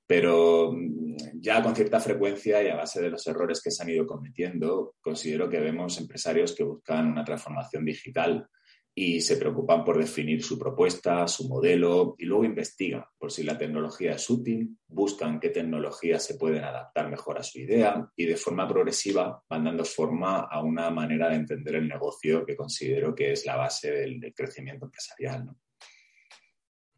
pero 0.07 0.73
mm, 0.73 1.41
ya 1.41 1.63
con 1.63 1.75
cierta 1.75 2.01
frecuencia 2.01 2.63
y 2.63 2.69
a 2.69 2.77
base 2.77 3.01
de 3.01 3.11
los 3.11 3.27
errores 3.27 3.61
que 3.63 3.71
se 3.71 3.83
han 3.83 3.91
ido 3.91 4.07
cometiendo, 4.07 4.95
considero 5.01 5.49
que 5.49 5.61
vemos 5.61 5.99
empresarios 5.99 6.55
que 6.55 6.65
buscan 6.65 7.13
una 7.13 7.25
transformación 7.25 7.85
digital 7.85 8.49
y 8.97 9.21
se 9.21 9.37
preocupan 9.37 9.85
por 9.85 9.99
definir 9.99 10.43
su 10.43 10.57
propuesta, 10.57 11.27
su 11.27 11.49
modelo 11.49 12.15
y 12.17 12.27
luego 12.27 12.45
investigan 12.45 13.05
por 13.19 13.33
si 13.33 13.43
la 13.43 13.59
tecnología 13.59 14.13
es 14.13 14.31
útil, 14.31 14.77
buscan 14.87 15.41
qué 15.41 15.51
tecnologías 15.51 16.25
se 16.25 16.37
pueden 16.37 16.63
adaptar 16.63 17.11
mejor 17.11 17.39
a 17.39 17.43
su 17.43 17.59
idea 17.59 18.09
y 18.15 18.27
de 18.27 18.37
forma 18.37 18.69
progresiva 18.69 19.43
van 19.49 19.65
dando 19.65 19.85
forma 19.85 20.43
a 20.43 20.63
una 20.63 20.91
manera 20.91 21.29
de 21.29 21.37
entender 21.37 21.75
el 21.75 21.89
negocio 21.89 22.47
que 22.47 22.55
considero 22.55 23.15
que 23.15 23.33
es 23.33 23.45
la 23.45 23.57
base 23.57 23.91
del, 23.91 24.33
crecimiento 24.35 24.85
empresarial. 24.85 25.49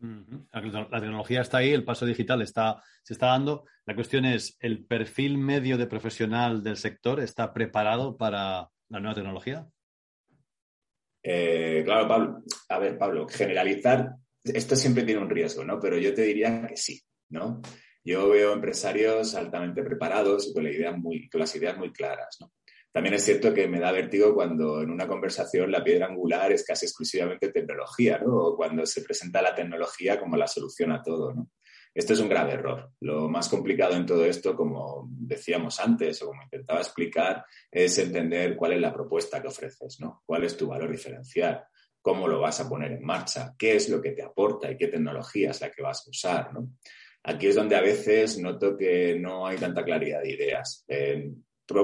La 0.00 1.00
tecnología 1.00 1.40
está 1.40 1.58
ahí, 1.58 1.72
el 1.72 1.84
paso 1.84 2.06
digital 2.06 2.42
está, 2.42 2.82
se 3.02 3.14
está 3.14 3.26
dando. 3.28 3.64
La 3.86 3.94
cuestión 3.94 4.24
es, 4.24 4.56
¿el 4.60 4.84
perfil 4.84 5.38
medio 5.38 5.78
de 5.78 5.86
profesional 5.86 6.62
del 6.62 6.76
sector 6.76 7.20
está 7.20 7.52
preparado 7.52 8.16
para 8.16 8.68
la 8.88 9.00
nueva 9.00 9.14
tecnología? 9.14 9.66
Eh, 11.22 11.82
claro, 11.84 12.06
Pablo. 12.06 12.42
A 12.68 12.78
ver, 12.78 12.98
Pablo, 12.98 13.26
generalizar, 13.28 14.14
esto 14.44 14.76
siempre 14.76 15.04
tiene 15.04 15.20
un 15.20 15.30
riesgo, 15.30 15.64
¿no? 15.64 15.80
Pero 15.80 15.98
yo 15.98 16.14
te 16.14 16.22
diría 16.22 16.66
que 16.66 16.76
sí, 16.76 17.00
¿no? 17.30 17.60
Yo 18.04 18.28
veo 18.28 18.52
empresarios 18.52 19.34
altamente 19.34 19.82
preparados 19.82 20.46
y 20.46 20.54
con, 20.54 21.00
muy, 21.00 21.28
con 21.28 21.40
las 21.40 21.56
ideas 21.56 21.76
muy 21.76 21.92
claras, 21.92 22.36
¿no? 22.40 22.52
También 22.96 23.12
es 23.12 23.24
cierto 23.24 23.52
que 23.52 23.68
me 23.68 23.78
da 23.78 23.92
vértigo 23.92 24.34
cuando 24.34 24.80
en 24.80 24.90
una 24.90 25.06
conversación 25.06 25.70
la 25.70 25.84
piedra 25.84 26.06
angular 26.06 26.50
es 26.50 26.64
casi 26.64 26.86
exclusivamente 26.86 27.52
tecnología, 27.52 28.18
¿no? 28.24 28.34
O 28.38 28.56
cuando 28.56 28.86
se 28.86 29.02
presenta 29.02 29.42
la 29.42 29.54
tecnología 29.54 30.18
como 30.18 30.34
la 30.38 30.46
solución 30.46 30.92
a 30.92 31.02
todo, 31.02 31.34
¿no? 31.34 31.50
Esto 31.94 32.14
es 32.14 32.20
un 32.20 32.30
grave 32.30 32.54
error. 32.54 32.92
Lo 33.00 33.28
más 33.28 33.50
complicado 33.50 33.96
en 33.96 34.06
todo 34.06 34.24
esto, 34.24 34.56
como 34.56 35.10
decíamos 35.10 35.78
antes 35.78 36.22
o 36.22 36.28
como 36.28 36.42
intentaba 36.42 36.80
explicar, 36.80 37.44
es 37.70 37.98
entender 37.98 38.56
cuál 38.56 38.72
es 38.72 38.80
la 38.80 38.94
propuesta 38.94 39.42
que 39.42 39.48
ofreces, 39.48 40.00
¿no? 40.00 40.22
¿Cuál 40.24 40.44
es 40.44 40.56
tu 40.56 40.66
valor 40.66 40.90
diferencial? 40.90 41.64
¿Cómo 42.00 42.26
lo 42.26 42.40
vas 42.40 42.60
a 42.60 42.68
poner 42.70 42.92
en 42.92 43.04
marcha? 43.04 43.54
¿Qué 43.58 43.76
es 43.76 43.90
lo 43.90 44.00
que 44.00 44.12
te 44.12 44.22
aporta 44.22 44.70
y 44.70 44.78
qué 44.78 44.88
tecnología 44.88 45.50
es 45.50 45.60
la 45.60 45.70
que 45.70 45.82
vas 45.82 46.02
a 46.06 46.08
usar, 46.08 46.54
¿no? 46.54 46.70
Aquí 47.24 47.48
es 47.48 47.56
donde 47.56 47.76
a 47.76 47.82
veces 47.82 48.38
noto 48.38 48.74
que 48.74 49.18
no 49.18 49.46
hay 49.46 49.58
tanta 49.58 49.84
claridad 49.84 50.22
de 50.22 50.32
ideas. 50.32 50.86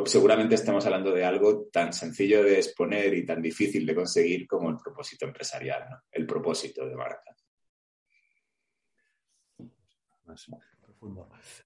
Seguramente 0.07 0.55
estamos 0.55 0.85
hablando 0.87 1.13
de 1.13 1.25
algo 1.25 1.69
tan 1.73 1.93
sencillo 1.93 2.43
de 2.43 2.57
exponer 2.59 3.15
y 3.15 3.27
tan 3.27 3.43
difícil 3.43 3.85
de 3.85 3.95
conseguir 3.95 4.47
como 4.47 4.71
el 4.71 4.77
propósito 4.77 5.25
empresarial, 5.25 5.89
¿no? 5.91 5.97
el 6.11 6.27
propósito 6.27 6.87
de 6.87 6.97
marca. 6.97 7.37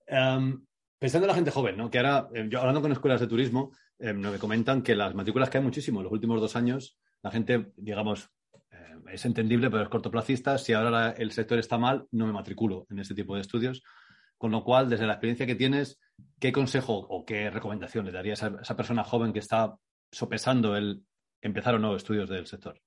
Em, 0.07 0.67
pensando 0.99 1.27
en 1.27 1.29
la 1.29 1.35
gente 1.35 1.51
joven, 1.51 1.77
¿no? 1.77 1.91
que 1.91 1.99
ahora, 1.99 2.29
em, 2.33 2.49
yo 2.49 2.61
hablando 2.61 2.81
con 2.81 2.93
escuelas 2.93 3.21
de 3.21 3.27
turismo, 3.27 3.73
em, 3.99 4.19
me 4.19 4.39
comentan 4.39 4.83
que 4.83 4.97
las 4.97 5.15
matrículas 5.15 5.51
que 5.51 5.59
hay 5.59 5.65
muchísimo 5.65 6.01
en 6.01 6.05
los 6.05 6.13
últimos 6.13 6.41
dos 6.41 6.57
años, 6.57 6.99
la 7.23 7.31
gente, 7.31 7.73
digamos, 7.77 8.31
es 9.13 9.25
entendible, 9.25 9.71
pero 9.71 9.85
es 9.85 9.89
cortoplacista. 9.89 10.59
Si 10.59 10.73
ahora 10.73 11.11
el 11.11 11.33
sector 11.33 11.59
está 11.59 11.79
mal, 11.79 12.07
no 12.11 12.27
me 12.27 12.33
matriculo 12.33 12.87
en 12.91 12.99
este 12.99 13.15
tipo 13.15 13.35
de 13.35 13.41
estudios. 13.41 13.83
Con 14.39 14.51
lo 14.51 14.65
cual, 14.65 14.91
desde 14.91 15.07
la 15.07 15.15
experiencia 15.15 15.47
que 15.47 15.55
tienes, 15.55 15.99
¿qué 16.39 16.53
consejo 16.53 16.95
o 16.95 17.25
qué 17.25 17.51
recomendación 17.51 18.05
le 18.05 18.13
darías 18.13 18.43
a 18.43 18.59
esa 18.61 18.77
persona 18.77 19.05
joven 19.05 19.33
que 19.33 19.39
está 19.39 19.77
sopesando 20.13 20.77
el 20.77 21.05
empezar 21.41 21.75
o 21.75 21.79
no 21.79 21.97
estudios 21.97 22.29
del 22.29 22.47
sector? 22.47 22.81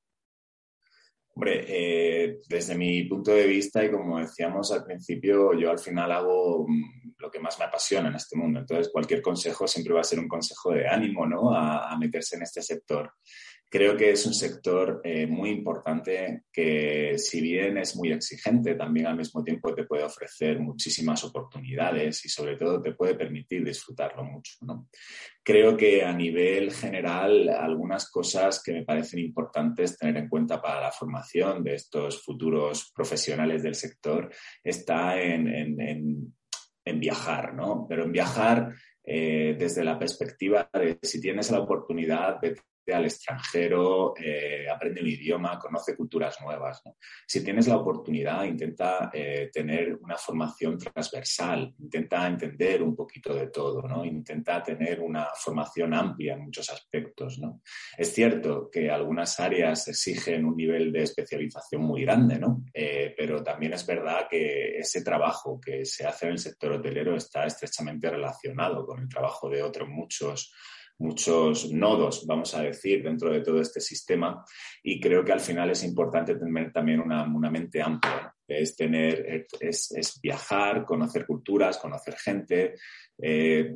Hombre, 1.36 1.66
eh, 1.68 2.40
desde 2.50 2.76
mi 2.76 3.04
punto 3.06 3.32
de 3.32 3.48
vista 3.48 3.84
y 3.84 3.92
como 3.92 4.20
decíamos 4.20 4.72
al 4.72 4.84
principio, 4.84 5.54
yo 5.54 5.72
al 5.72 5.80
final 5.80 6.12
hago 6.12 6.68
mm, 6.68 7.14
lo 7.18 7.32
que 7.32 7.40
más 7.40 7.58
me 7.58 7.66
apasiona 7.66 8.10
en 8.10 8.16
este 8.16 8.38
mundo. 8.38 8.60
Entonces, 8.60 8.90
cualquier 8.92 9.22
consejo 9.22 9.68
siempre 9.68 9.94
va 9.94 10.02
a 10.02 10.04
ser 10.04 10.20
un 10.20 10.28
consejo 10.28 10.72
de 10.72 10.88
ánimo, 10.88 11.26
¿no? 11.26 11.54
a 11.54 11.96
meterse 11.98 12.36
en 12.36 12.44
este 12.44 12.62
sector. 12.62 13.14
Creo 13.72 13.96
que 13.96 14.10
es 14.10 14.26
un 14.26 14.34
sector 14.34 15.00
eh, 15.04 15.28
muy 15.28 15.52
importante 15.52 16.46
que, 16.52 17.20
si 17.20 17.40
bien 17.40 17.78
es 17.78 17.96
muy 17.96 18.12
exigente, 18.12 18.74
también 18.74 19.06
al 19.06 19.16
mismo 19.16 19.44
tiempo 19.44 19.76
te 19.76 19.84
puede 19.84 20.04
ofrecer 20.04 20.60
muchísimas 20.60 21.24
oportunidades 21.24 22.26
y 22.26 22.30
sobre 22.30 22.56
todo 22.56 22.82
te 22.82 22.94
puede 22.94 23.14
permitir 23.14 23.64
disfrutarlo 23.64 24.24
mucho. 24.24 24.54
Creo 25.44 25.78
que 25.78 26.04
a 26.04 26.12
nivel 26.12 26.72
general, 26.74 27.48
algunas 27.48 28.10
cosas 28.10 28.60
que 28.64 28.74
me 28.74 28.86
parecen 28.86 29.20
importantes 29.20 30.00
tener 30.00 30.18
en 30.18 30.30
cuenta 30.30 30.60
para 30.60 30.82
la 30.82 30.92
formación 30.92 31.64
de 31.64 31.76
estos 31.76 32.24
futuros 32.24 32.92
profesionales 32.92 33.62
del 33.62 33.76
sector 33.76 34.32
está 34.64 35.22
en, 35.22 36.34
viajar, 36.96 37.54
¿no? 37.54 37.86
Pero 37.88 38.06
en 38.06 38.12
viajar 38.12 38.74
eh, 39.04 39.56
desde 39.60 39.84
la 39.84 40.00
perspectiva 40.00 40.68
de 40.74 40.98
si 41.04 41.22
tienes 41.22 41.52
la 41.52 41.60
oportunidad 41.60 42.42
de 42.42 42.56
al 42.94 43.06
extranjero, 43.06 44.14
eh, 44.18 44.68
aprende 44.70 45.02
un 45.02 45.08
idioma, 45.08 45.58
conoce 45.60 45.96
culturas 45.96 46.38
nuevas. 46.42 46.82
Si 47.28 47.44
tienes 47.44 47.68
la 47.68 47.78
oportunidad, 47.78 48.44
intenta 48.44 49.10
eh, 49.14 49.50
tener 49.52 49.98
una 50.02 50.18
formación 50.18 50.78
transversal, 50.78 51.74
intenta 51.80 52.28
entender 52.28 52.82
un 52.84 52.96
poquito 52.96 53.34
de 53.34 53.48
todo, 53.48 53.82
¿no? 53.82 54.06
intenta 54.06 54.62
tener 54.64 55.00
una 55.00 55.28
formación 55.36 55.94
amplia 55.94 56.34
en 56.34 56.46
muchos 56.46 56.70
aspectos. 56.70 57.40
¿no? 57.40 57.62
Es 57.98 58.14
cierto 58.14 58.70
que 58.72 58.90
algunas 58.90 59.40
áreas 59.40 59.88
exigen 59.88 60.46
un 60.46 60.56
nivel 60.56 60.92
de 60.92 61.04
especialización 61.04 61.82
muy 61.82 62.02
grande, 62.04 62.40
¿no? 62.40 62.64
Eh, 62.74 63.14
pero 63.18 63.44
también 63.44 63.74
es 63.74 63.86
verdad 63.86 64.28
que 64.30 64.78
ese 64.78 65.04
trabajo 65.04 65.60
que 65.60 65.86
se 65.86 66.06
hace 66.06 66.26
en 66.26 66.34
el 66.34 66.40
sector 66.40 66.74
hotelero 66.74 67.16
está 67.16 67.46
estrechamente 67.46 68.10
relacionado 68.10 68.86
con 68.86 69.02
el 69.02 69.10
trabajo 69.10 69.50
de 69.50 69.64
otros 69.64 69.90
muchos 69.90 70.54
muchos 71.00 71.72
nodos, 71.72 72.26
vamos 72.28 72.54
a 72.56 72.62
decir, 72.62 73.02
dentro 73.04 73.32
de 73.32 73.42
todo 73.42 73.62
este 73.62 73.80
sistema 73.80 74.44
y 74.84 75.00
creo 75.00 75.24
que 75.24 75.32
al 75.32 75.40
final 75.40 75.70
es 75.72 75.84
importante 75.84 76.36
tener 76.36 76.72
también 76.72 77.00
una, 77.00 77.26
mente 77.50 77.82
amplia 77.82 78.34
es 78.50 78.76
tener, 78.76 79.48
es, 79.60 80.20
viajar, 80.22 80.84
conocer 80.84 81.26
culturas, 81.26 81.78
conocer 81.78 82.16
gente. 82.16 82.74
Eh, 83.22 83.74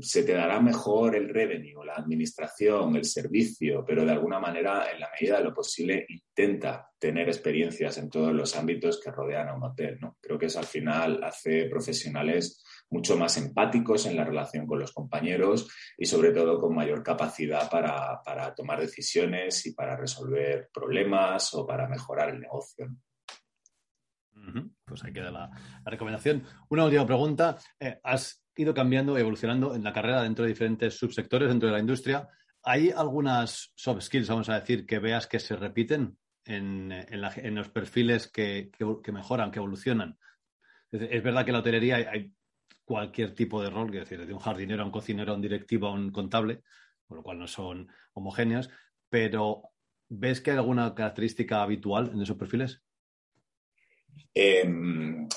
se 0.00 0.24
te 0.24 0.32
dará 0.34 0.60
mejor 0.60 1.16
el 1.16 1.28
revenue, 1.28 1.84
la 1.84 1.94
administración, 1.94 2.96
el 2.96 3.04
servicio, 3.04 3.84
pero 3.86 4.04
de 4.04 4.12
alguna 4.12 4.38
manera, 4.38 4.92
en 4.92 5.00
la 5.00 5.10
medida 5.18 5.38
de 5.38 5.44
lo 5.44 5.54
posible, 5.54 6.04
intenta 6.08 6.90
tener 6.98 7.28
experiencias 7.28 7.96
en 7.98 8.10
todos 8.10 8.34
los 8.34 8.56
ámbitos 8.56 9.00
que 9.00 9.10
rodean 9.10 9.48
a 9.48 9.54
un 9.54 9.62
hotel. 9.62 9.98
¿no? 10.00 10.18
Creo 10.20 10.38
que 10.38 10.46
eso 10.46 10.58
al 10.58 10.66
final 10.66 11.22
hace 11.22 11.64
profesionales 11.64 12.62
mucho 12.90 13.16
más 13.16 13.36
empáticos 13.36 14.06
en 14.06 14.16
la 14.16 14.24
relación 14.24 14.66
con 14.66 14.78
los 14.78 14.92
compañeros 14.92 15.68
y 15.96 16.06
sobre 16.06 16.32
todo 16.32 16.58
con 16.60 16.74
mayor 16.74 17.02
capacidad 17.02 17.70
para, 17.70 18.54
tomar 18.54 18.80
decisiones 18.80 19.66
y 19.66 19.74
para 19.74 19.96
resolver 19.96 20.70
problemas 20.72 21.54
o 21.54 21.66
para 21.66 21.88
mejorar 21.88 22.30
el 22.30 22.40
negocio. 22.40 22.88
Pues 24.84 25.04
ahí 25.04 25.12
queda 25.12 25.30
la, 25.30 25.50
recomendación. 25.84 26.44
Una 26.70 26.84
última 26.84 27.06
pregunta. 27.06 27.58
Eh, 27.78 28.00
has 28.02 28.42
ido 28.56 28.72
cambiando, 28.72 29.18
evolucionando 29.18 29.74
en 29.74 29.84
la 29.84 29.92
carrera 29.92 30.22
dentro 30.22 30.44
de 30.44 30.50
diferentes 30.50 30.96
subsectores 30.96 31.48
dentro 31.48 31.68
de 31.68 31.74
la 31.74 31.80
industria. 31.80 32.28
¿Hay 32.62 32.90
algunas 32.90 33.72
soft 33.76 34.02
skills, 34.02 34.28
vamos 34.28 34.48
a 34.48 34.58
decir, 34.58 34.86
que 34.86 34.98
veas 34.98 35.26
que 35.26 35.38
se 35.38 35.56
repiten 35.56 36.18
en, 36.44 36.92
los 37.54 37.68
perfiles 37.68 38.30
que, 38.30 38.70
mejoran, 39.12 39.50
que 39.50 39.58
evolucionan? 39.58 40.18
Es, 40.90 41.22
verdad 41.22 41.44
que 41.44 41.50
en 41.50 41.54
la 41.54 41.60
hotelería 41.60 41.96
hay, 41.96 42.32
cualquier 42.88 43.34
tipo 43.34 43.62
de 43.62 43.68
rol, 43.68 43.90
que 43.90 43.98
decir, 43.98 44.18
desde 44.18 44.32
un 44.32 44.38
jardinero 44.38 44.82
a 44.82 44.86
un 44.86 44.90
cocinero, 44.90 45.32
a 45.32 45.34
un 45.34 45.42
directivo, 45.42 45.88
a 45.88 45.92
un 45.92 46.10
contable, 46.10 46.62
por 47.06 47.18
lo 47.18 47.22
cual 47.22 47.38
no 47.38 47.46
son 47.46 47.86
homogéneos, 48.14 48.70
pero 49.10 49.62
¿ves 50.08 50.40
que 50.40 50.52
hay 50.52 50.56
alguna 50.56 50.94
característica 50.94 51.62
habitual 51.62 52.10
en 52.14 52.22
esos 52.22 52.38
perfiles? 52.38 52.82
Em, 54.32 55.28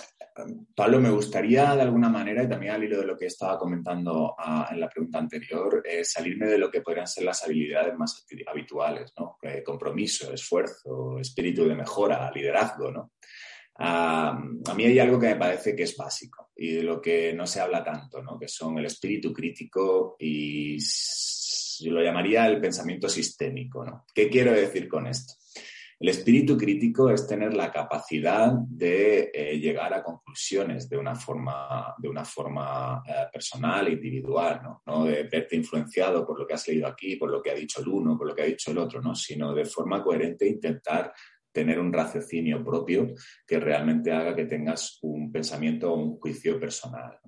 Pablo, 0.73 1.01
me 1.01 1.09
gustaría 1.09 1.75
de 1.75 1.81
alguna 1.81 2.07
manera, 2.07 2.41
y 2.41 2.47
también 2.47 2.71
al 2.71 2.85
hilo 2.85 2.99
de 2.99 3.05
lo 3.05 3.17
que 3.17 3.25
estaba 3.25 3.59
comentando 3.59 4.33
ah, 4.37 4.69
en 4.71 4.79
la 4.79 4.87
pregunta 4.87 5.19
anterior, 5.19 5.83
eh, 5.85 6.05
salirme 6.05 6.45
de 6.45 6.57
lo 6.57 6.71
que 6.71 6.79
podrían 6.79 7.05
ser 7.05 7.25
las 7.25 7.43
habilidades 7.43 7.97
más 7.97 8.25
habituales, 8.47 9.11
¿no? 9.19 9.37
Eh, 9.41 9.61
compromiso, 9.61 10.31
esfuerzo, 10.31 11.19
espíritu 11.19 11.67
de 11.67 11.75
mejora, 11.75 12.31
liderazgo, 12.31 12.91
¿no? 12.91 13.11
a 13.83 14.75
mí 14.75 14.85
hay 14.85 14.99
algo 14.99 15.19
que 15.19 15.29
me 15.29 15.37
parece 15.37 15.75
que 15.75 15.83
es 15.83 15.97
básico 15.97 16.50
y 16.62 16.74
de 16.74 16.84
lo 16.84 17.02
que 17.02 17.34
no 17.34 17.47
se 17.47 17.60
habla 17.60 17.84
tanto, 17.84 18.21
¿no? 18.21 18.38
que 18.38 18.47
son 18.47 18.78
el 18.78 18.86
espíritu 18.86 19.34
crítico 19.34 20.15
y 20.19 20.78
yo 20.78 21.91
lo 21.91 22.04
llamaría 22.04 22.45
el 22.45 22.62
pensamiento 22.62 23.10
sistémico. 23.10 23.84
¿no? 23.84 24.06
¿Qué 24.13 24.30
quiero 24.30 24.52
decir 24.52 24.88
con 24.88 25.08
esto? 25.08 25.34
El 26.00 26.10
espíritu 26.10 26.56
crítico 26.56 27.10
es 27.10 27.26
tener 27.26 27.56
la 27.56 27.71
capacidad 27.71 28.52
de 28.52 29.32
eh, 29.34 29.58
llegar 29.58 29.91
a 29.91 30.04
conclusiones 30.04 30.88
de 30.88 30.97
una 31.00 31.15
forma, 31.15 31.95
de 31.97 32.08
una 32.08 32.26
forma 32.26 33.02
eh, 33.08 33.26
personal 33.34 33.91
individual, 33.91 34.62
¿no? 34.62 34.84
¿no? 34.86 35.06
de 35.06 35.24
verte 35.24 35.56
influenciado 35.56 36.24
por 36.28 36.39
lo 36.39 36.45
que 36.45 36.54
has 36.54 36.67
leído 36.67 36.86
aquí, 36.86 37.15
por 37.15 37.32
lo 37.32 37.41
que 37.41 37.50
ha 37.50 37.56
dicho 37.56 37.82
el 37.82 37.88
uno, 37.88 38.15
por 38.15 38.28
lo 38.28 38.36
que 38.36 38.43
ha 38.43 38.45
dicho 38.45 38.69
el 38.69 38.78
otro, 38.78 39.02
¿no? 39.02 39.15
sino 39.15 39.52
de 39.56 39.65
forma 39.65 40.04
coherente 40.04 40.47
intentar 40.47 41.12
tener 41.51 41.79
un 41.79 41.91
raciocinio 41.91 42.63
propio 42.63 43.13
que 43.45 43.59
realmente 43.59 44.11
haga 44.11 44.35
que 44.35 44.45
tengas 44.45 44.99
un 45.01 45.31
pensamiento 45.31 45.91
o 45.91 45.97
un 45.97 46.19
juicio 46.19 46.59
personal. 46.59 47.19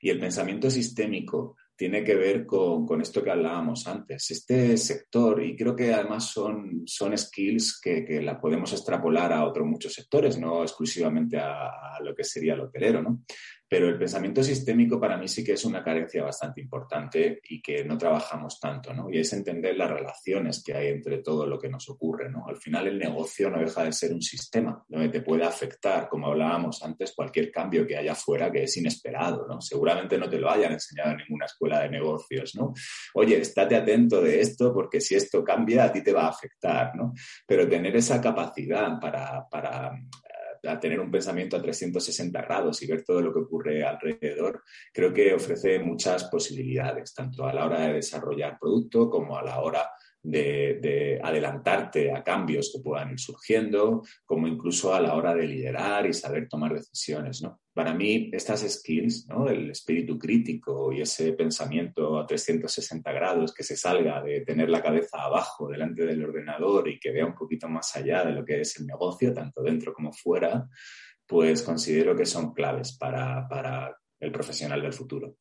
Y 0.00 0.10
el 0.10 0.20
pensamiento 0.20 0.70
sistémico 0.70 1.56
tiene 1.78 2.02
que 2.02 2.16
ver 2.16 2.44
con, 2.44 3.00
esto 3.00 3.22
que 3.22 3.30
hablábamos 3.30 3.86
antes. 3.86 4.32
Este 4.32 4.76
sector, 4.76 5.40
y 5.44 5.56
creo 5.56 5.76
que 5.76 5.94
además 5.94 6.24
son, 6.24 6.82
son 6.84 7.16
skills 7.16 7.80
que, 7.80 8.04
que 8.04 8.20
la 8.20 8.40
podemos 8.40 8.72
extrapolar 8.72 9.32
a 9.32 9.44
otros 9.44 9.64
muchos 9.64 9.92
sectores, 9.92 10.38
no 10.40 10.64
exclusivamente 10.64 11.38
a, 11.38 11.70
lo 12.02 12.16
que 12.16 12.24
sería 12.24 12.54
el 12.54 12.62
hotelero, 12.62 13.00
¿no? 13.00 13.22
Pero 13.68 13.88
el 13.88 13.98
pensamiento 13.98 14.42
sistémico 14.42 14.98
para 14.98 15.16
mí 15.16 15.28
sí 15.28 15.44
que 15.44 15.52
es 15.52 15.64
una 15.64 15.82
carencia 15.82 16.24
bastante 16.24 16.60
importante 16.60 17.40
y 17.48 17.60
que 17.60 17.84
no 17.84 17.98
trabajamos 17.98 18.58
tanto, 18.58 18.94
¿no? 18.94 19.10
Y 19.10 19.18
es 19.18 19.32
entender 19.32 19.76
las 19.76 19.90
relaciones 19.90 20.62
que 20.64 20.74
hay 20.74 20.88
entre 20.88 21.18
todo 21.18 21.46
lo 21.46 21.58
que 21.58 21.68
nos 21.68 21.88
ocurre, 21.88 22.30
¿no? 22.30 22.46
Al 22.48 22.56
final 22.56 22.86
el 22.86 22.98
negocio 22.98 23.50
no 23.50 23.60
deja 23.60 23.84
de 23.84 23.92
ser 23.92 24.12
un 24.12 24.22
sistema 24.22 24.84
donde 24.88 25.10
te 25.10 25.20
puede 25.20 25.44
afectar, 25.44 26.08
como 26.08 26.28
hablábamos 26.28 26.82
antes, 26.82 27.12
cualquier 27.14 27.50
cambio 27.50 27.86
que 27.86 27.96
haya 27.96 28.14
fuera 28.14 28.50
que 28.50 28.62
es 28.64 28.76
inesperado, 28.76 29.46
¿no? 29.46 29.60
Seguramente 29.60 30.16
no 30.16 30.28
te 30.28 30.38
lo 30.38 30.50
hayan 30.50 30.72
enseñado 30.72 31.10
en 31.12 31.18
ninguna 31.18 31.46
escuela 31.46 31.80
de 31.80 31.90
negocios, 31.90 32.54
¿no? 32.54 32.72
Oye, 33.14 33.40
estate 33.40 33.76
atento 33.76 34.22
de 34.22 34.40
esto 34.40 34.72
porque 34.72 35.00
si 35.00 35.14
esto 35.14 35.44
cambia 35.44 35.84
a 35.84 35.92
ti 35.92 36.02
te 36.02 36.12
va 36.12 36.26
a 36.26 36.30
afectar, 36.30 36.94
¿no? 36.96 37.12
Pero 37.46 37.68
tener 37.68 37.94
esa 37.96 38.20
capacidad 38.20 38.98
para, 39.00 39.46
para 39.48 39.92
a 40.64 40.78
tener 40.78 41.00
un 41.00 41.10
pensamiento 41.10 41.56
a 41.56 41.62
360 41.62 42.42
grados 42.42 42.82
y 42.82 42.86
ver 42.86 43.04
todo 43.04 43.20
lo 43.20 43.32
que 43.32 43.40
ocurre 43.40 43.84
alrededor, 43.84 44.62
creo 44.92 45.12
que 45.12 45.34
ofrece 45.34 45.78
muchas 45.78 46.24
posibilidades, 46.24 47.14
tanto 47.14 47.46
a 47.46 47.52
la 47.52 47.66
hora 47.66 47.80
de 47.80 47.94
desarrollar 47.94 48.58
producto 48.58 49.08
como 49.10 49.36
a 49.38 49.42
la 49.42 49.60
hora 49.60 49.90
de, 50.22 51.20
adelantarte 51.22 52.12
a 52.12 52.22
cambios 52.22 52.70
que 52.72 52.82
puedan 52.82 53.10
ir 53.12 53.20
surgiendo, 53.20 54.02
como 54.24 54.46
incluso 54.46 54.94
a 54.94 55.00
la 55.00 55.14
hora 55.14 55.34
de 55.34 55.46
liderar 55.46 56.06
y 56.06 56.12
saber 56.12 56.48
tomar 56.48 56.74
decisiones. 56.74 57.42
¿no? 57.42 57.60
Para 57.72 57.94
mí, 57.94 58.30
estas 58.32 58.60
skills, 58.60 59.26
¿no? 59.28 59.48
el 59.48 59.70
espíritu 59.70 60.18
crítico 60.18 60.92
y 60.92 61.02
ese 61.02 61.32
pensamiento 61.32 62.18
a 62.18 62.26
360 62.26 63.12
grados 63.12 63.54
que 63.54 63.62
se 63.62 63.76
salga 63.76 64.22
de 64.22 64.40
tener 64.40 64.68
la 64.68 64.82
cabeza 64.82 65.22
abajo 65.22 65.68
delante 65.68 66.04
del 66.04 66.24
ordenador 66.24 66.88
y 66.88 66.98
que 66.98 67.12
vea 67.12 67.26
un 67.26 67.34
poquito 67.34 67.68
más 67.68 67.94
allá 67.96 68.24
de 68.24 68.32
lo 68.32 68.44
que 68.44 68.60
es 68.60 68.78
el 68.80 68.86
negocio, 68.86 69.32
tanto 69.32 69.62
dentro 69.62 69.92
como 69.92 70.12
fuera, 70.12 70.68
pues 71.26 71.62
considero 71.62 72.16
que 72.16 72.26
son 72.26 72.54
claves 72.54 72.96
para, 72.96 73.46
para 73.48 73.96
el 74.18 74.32
profesional 74.32 74.80
del 74.82 74.92
futuro. 74.92 75.36